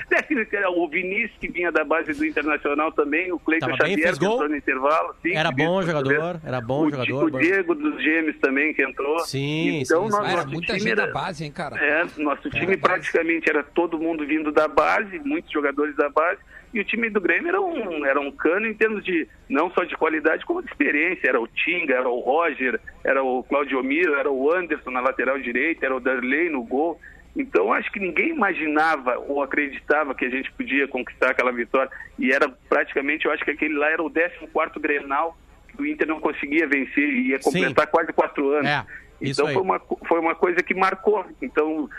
[0.10, 3.92] Técnica, era o Vinícius, que vinha da base do Internacional também, o Cleiton Tava bem,
[3.92, 4.34] Xavier, fez que gol.
[4.36, 5.16] entrou no intervalo.
[5.22, 7.40] Sim, Era bom jogador, era bom o, jogador, O bom.
[7.40, 9.20] Diego dos Gêmeos também, que entrou.
[9.20, 11.76] Sim, então, sim, nós- era nosso muita time gente era- da base, hein, cara?
[11.78, 12.78] É, nosso time base.
[12.78, 16.40] praticamente era todo mundo vindo da base, muitos jogadores da base,
[16.74, 19.84] e o time do Grêmio era um, era um cano em termos de, não só
[19.84, 21.30] de qualidade, como de experiência.
[21.30, 25.40] Era o Tinga, era o Roger, era o Claudio Miro, era o Anderson na lateral
[25.40, 27.00] direita, era o Darley no gol.
[27.36, 31.92] Então, acho que ninguém imaginava ou acreditava que a gente podia conquistar aquela vitória.
[32.18, 36.08] E era praticamente, eu acho que aquele lá era o 14º Grenal que o Inter
[36.08, 38.70] não conseguia vencer e ia completar quase quatro anos.
[38.70, 38.86] É,
[39.22, 41.26] então, foi uma, foi uma coisa que marcou.
[41.42, 41.90] Então,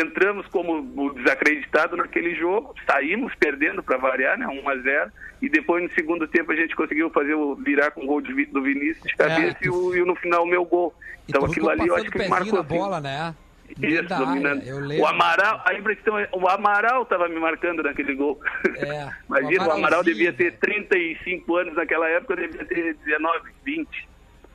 [0.00, 5.82] entramos como desacreditado naquele jogo, saímos perdendo para variar, né, 1 a 0 e depois
[5.82, 9.04] no segundo tempo a gente conseguiu fazer o virar com o gol de do Vinícius
[9.04, 9.66] de cabeça É.
[9.66, 10.94] e, o, e no final o meu gol.
[11.28, 12.68] Então aquilo ali eu acho que marcou na assim.
[12.76, 13.34] bola, né?
[13.80, 14.62] Isso, dominando.
[15.00, 18.38] O Amaral, a impressão é, o Amaral estava me marcando naquele gol.
[18.76, 20.58] É, Imagina, o Amaral devia ter velho.
[20.60, 24.08] 35 anos naquela época, devia ter 19, 20.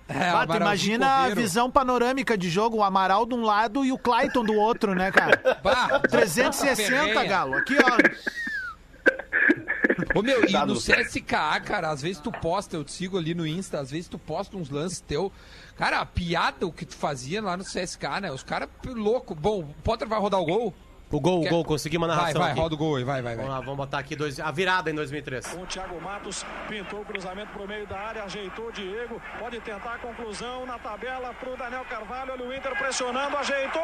[0.08, 3.84] É, o tu Amaralzinho imagina a visão panorâmica de jogo, o Amaral de um lado
[3.84, 5.40] e o Clayton do outro, né, cara?
[5.62, 7.24] Bah, 360, Ferreira.
[7.26, 7.56] Galo.
[7.56, 7.98] Aqui, ó.
[10.18, 13.34] Ô meu, e Tá no CSKA, cara, às vezes tu posta, eu te sigo ali
[13.34, 15.32] no Insta, às vezes tu posta uns lances teu.
[15.76, 18.32] Cara, a piada o que tu fazia lá no CSKA, né?
[18.32, 19.36] Os caras louco.
[19.36, 20.74] Bom, o Potter vai rodar o gol?
[21.10, 22.60] O gol, o gol, consegui uma Vai, narração vai, aqui.
[22.60, 23.46] roda o gol aí, vai, vai, vai.
[23.46, 25.48] Vamos lá, vamos botar aqui dois, a virada em 2003.
[25.48, 29.22] Com o Thiago Matos, pintou o cruzamento para o meio da área, ajeitou o Diego,
[29.40, 33.84] pode tentar a conclusão na tabela para o Daniel Carvalho, olha o Inter pressionando, ajeitou!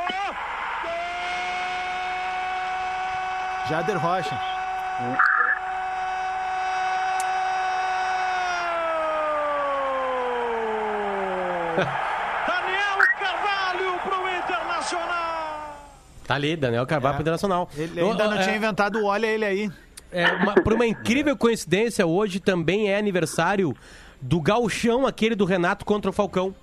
[3.69, 4.37] Jader Rocha.
[12.47, 15.32] Daniel Carvalho para o Internacional!
[16.25, 17.69] Tá ali, Daniel Carvalho pro Internacional.
[17.77, 19.71] Ele ainda não é, tinha inventado o olha ele aí.
[20.11, 23.75] é, uma- por uma incrível coincidência, hoje também é aniversário
[24.21, 26.55] do gauchão, aquele do Renato contra o Falcão.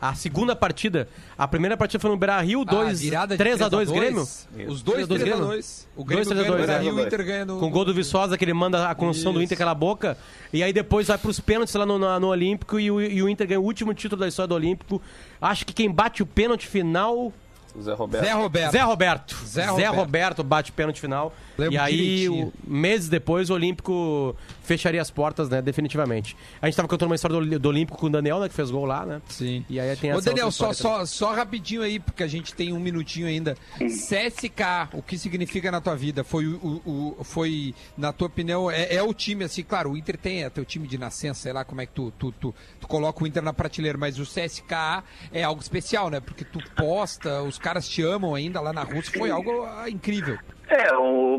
[0.00, 1.06] A segunda partida.
[1.38, 4.22] A primeira partida foi no Beira-Rio, Ah, 2 virada de 3 a 2 3 Grêmio.
[4.68, 5.46] Os dois 3 a 2 Grêmio.
[5.46, 5.86] 3x2.
[5.94, 6.82] O Grêmio 2 3 a 2, ganha é.
[6.82, 7.58] Rio, o Inter ganha no...
[7.60, 10.18] Com o gol do Viçosa, que ele manda a construção do Inter aquela boca.
[10.52, 13.28] E aí depois vai pros pênaltis lá no, no, no Olímpico e o, e o
[13.28, 15.00] Inter ganha o último título da história do Olímpico.
[15.40, 17.32] Acho que quem bate o pênalti final.
[17.80, 18.24] Zé Roberto.
[18.24, 18.72] Zé Roberto.
[18.72, 19.36] Zé Roberto.
[19.46, 19.94] Zé Zé Roberto.
[19.96, 21.32] Roberto, bate pênalti final.
[21.56, 25.60] Lembro e aí, o- meses depois, o Olímpico fecharia as portas, né?
[25.60, 26.36] Definitivamente.
[26.60, 28.48] A gente tava contando uma história do, do Olímpico com o Daniel, né?
[28.48, 29.20] Que fez gol lá, né?
[29.28, 29.64] Sim.
[29.68, 32.54] E aí tem Ô, essa Daniel, outra só, só, só rapidinho aí, porque a gente
[32.54, 33.56] tem um minutinho ainda.
[33.78, 36.24] CSK, o que significa na tua vida?
[36.24, 39.96] Foi, o, o- o- foi na tua opinião, é, é o time, assim, claro, o
[39.96, 42.54] Inter tem, é teu time de nascença, sei lá como é que tu, tu, tu,
[42.80, 46.20] tu coloca o Inter na prateleira, mas o CSK é algo especial, né?
[46.20, 50.38] Porque tu posta, os caras te amam ainda lá na Rússia, foi algo ah, incrível.
[50.68, 50.88] É,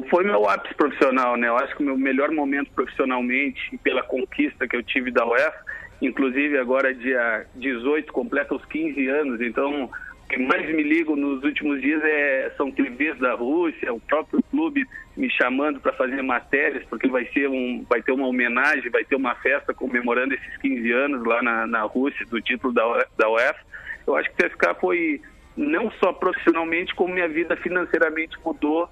[0.10, 1.48] foi meu ápice profissional, né?
[1.48, 5.66] Eu acho que o meu melhor momento profissionalmente, pela conquista que eu tive da UEFA,
[6.02, 11.44] inclusive agora dia 18 completa os 15 anos, então o que mais me ligo nos
[11.44, 16.84] últimos dias é, são TVs da Rússia, o próprio clube me chamando para fazer matérias,
[16.90, 20.92] porque vai, ser um, vai ter uma homenagem, vai ter uma festa comemorando esses 15
[20.92, 23.60] anos lá na, na Rússia, do título da, da UEFA.
[24.08, 25.22] Eu acho que o CSKA foi,
[25.56, 28.90] não só profissionalmente, como minha vida financeiramente mudou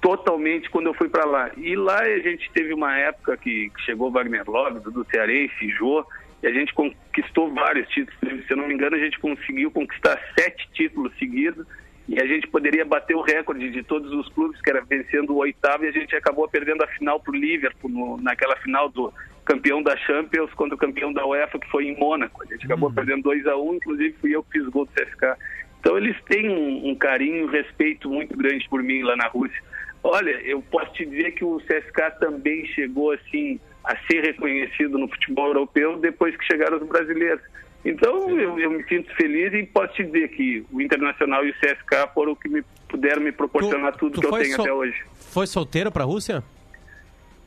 [0.00, 1.50] totalmente quando eu fui para lá.
[1.56, 6.04] E lá a gente teve uma época que chegou Wagner Love, do Cearense, Jô,
[6.42, 8.18] e a gente conquistou vários títulos.
[8.46, 11.66] Se eu não me engano, a gente conseguiu conquistar sete títulos seguidos
[12.08, 15.36] e a gente poderia bater o recorde de todos os clubes, que era vencendo o
[15.36, 19.12] oitavo, e a gente acabou perdendo a final para o Liverpool, no- naquela final do
[19.44, 22.42] campeão da Champions contra o campeão da UEFA, que foi em Mônaco.
[22.42, 25.36] A gente acabou perdendo 2 a 1 inclusive fui eu que fiz gol do CSK.
[25.80, 29.60] Então eles têm um, um carinho um respeito muito grande por mim lá na Rússia.
[30.02, 35.08] Olha, eu posso te dizer que o CSK também chegou assim a ser reconhecido no
[35.08, 37.42] futebol europeu depois que chegaram os brasileiros.
[37.84, 41.54] Então eu, eu me sinto feliz e posso te dizer que o Internacional e o
[41.54, 45.02] CSK foram o que me puderam me proporcionar tudo que eu tenho sol- até hoje.
[45.32, 46.42] Foi solteiro pra Rússia?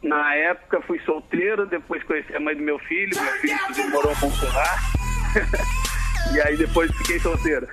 [0.01, 4.15] Na época fui solteiro, depois conheci a mãe do meu filho, meu filho morou em
[4.21, 4.79] Montserrat.
[6.35, 7.67] e aí depois fiquei solteiro.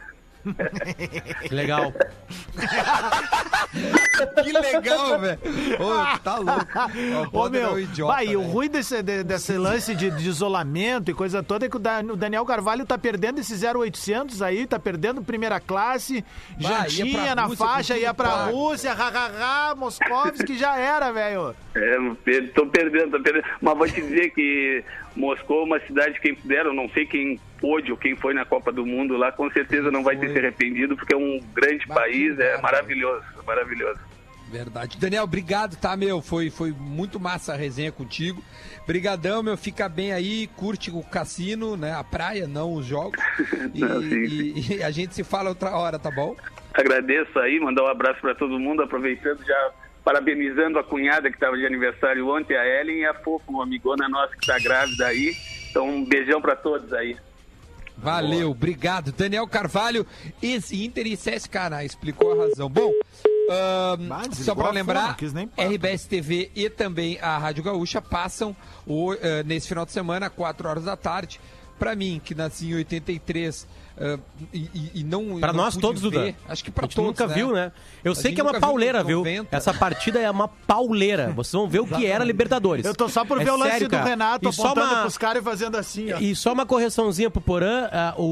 [1.48, 1.92] Que legal.
[4.44, 5.38] Que legal, velho.
[5.78, 6.66] Ô, tá louco.
[7.16, 8.52] Ó, Ô, Potter é meu, um idiota, vai, e o velho.
[8.52, 12.12] ruim desse, de- desse lance de, de isolamento e coisa toda é que o Dan-
[12.12, 16.24] o Daniel Carvalho tá perdendo esse 0800 aí, tá perdendo primeira classe,
[16.60, 18.52] Vai, jantinha na Rússia faixa, ia pra pago.
[18.56, 21.54] Rússia, hahaha, Moskovski, já era, velho.
[21.74, 23.44] É, tô perdendo, tô perdendo.
[23.60, 24.84] Mas vou te dizer que
[25.16, 28.44] Moscou é uma cidade, quem puder, eu não sei quem pôde ou quem foi na
[28.44, 31.86] Copa do Mundo lá, com certeza não vai ter se arrependido, porque é um grande
[31.86, 34.00] país, é lugar, maravilhoso, maravilhoso.
[34.50, 34.98] Verdade.
[34.98, 36.20] Daniel, obrigado, tá, meu?
[36.20, 38.42] Foi, foi muito massa a resenha contigo.
[38.84, 39.56] Brigadão, meu.
[39.56, 41.92] Fica bem aí, curte o cassino, né?
[41.94, 43.16] A praia, não os jogos.
[43.72, 46.34] E, Não, sim, e- e a gente se fala outra hora, tá bom?
[46.74, 49.70] Agradeço aí, mandar um abraço para todo mundo, aproveitando já
[50.04, 54.08] parabenizando a cunhada que estava de aniversário ontem, a Ellen, e a Fofa, uma amigona
[54.08, 55.36] nossa que está grávida aí.
[55.70, 57.16] Então, um beijão para todos aí.
[57.96, 59.12] Valeu, obrigado.
[59.12, 60.06] Daniel Carvalho,
[60.42, 61.84] ex-Inter e CSK, né?
[61.84, 62.68] explicou a razão.
[62.68, 62.90] Bom,
[64.28, 65.16] desligou só para lembrar.
[65.58, 70.68] RBS TV e também a Rádio Gaúcha passam o, eh, nesse final de semana, 4
[70.68, 71.38] horas da tarde.
[71.78, 73.66] Para mim, que nasci em 83
[74.00, 74.18] ah,
[74.52, 75.38] e, e- não.
[75.38, 76.34] Pra não nós todos, Duda.
[76.48, 77.04] Acho que para todos.
[77.06, 77.70] nunca viu, né?
[78.02, 79.18] Eu A sei que é uma viu pauleira, viu?
[79.18, 79.54] 90.
[79.56, 81.30] Essa partida é uma pauleira.
[81.36, 82.84] Vocês vão ver o que era Libertadores.
[82.86, 83.96] Eu tô só por É ver o lance sério, do.
[83.96, 86.18] Renato E apontando uma- pros caras e fazendo assim, ó.
[86.18, 88.22] E só uma correçãozinha pro Porã, ah, o,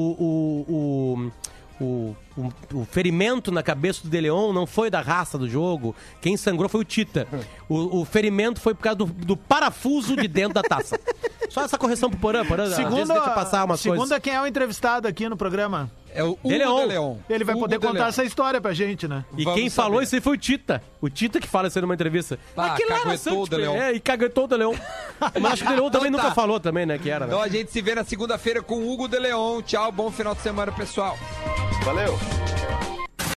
[0.69, 1.33] o,
[1.81, 5.49] o, o, o- o ferimento na cabeça do De Leon não foi da raça do
[5.49, 5.95] jogo.
[6.21, 7.27] Quem sangrou foi o Tita.
[7.69, 10.99] O, o ferimento foi por causa do, do parafuso de dentro da taça.
[11.51, 12.67] Só essa correção pro Porã, Porã.
[12.71, 14.19] Segunda, deixa passar umas segunda coisas.
[14.23, 15.91] quem é o entrevistado aqui no programa?
[16.15, 16.81] É o Hugo De Leon.
[16.81, 17.17] De Leon.
[17.29, 18.09] Ele vai Hugo poder De contar Leon.
[18.09, 19.25] essa história pra gente, né?
[19.37, 20.05] E Vamos quem falou saber.
[20.05, 20.83] isso aí foi o Tita.
[21.01, 22.39] O Tita que fala isso aí numa entrevista.
[22.55, 23.49] Pá, Aquilo era Santos.
[23.59, 24.75] É, e caguetou o De Leon.
[25.41, 26.25] Mas acho que o De Leon também Então tá.
[26.29, 27.27] nunca falou também, né, que era.
[27.27, 27.33] né?
[27.33, 29.63] Então a gente se vê na segunda-feira com o Hugo De Leon.
[29.63, 31.17] Tchau, bom final de semana, pessoal.
[31.85, 32.19] Valeu!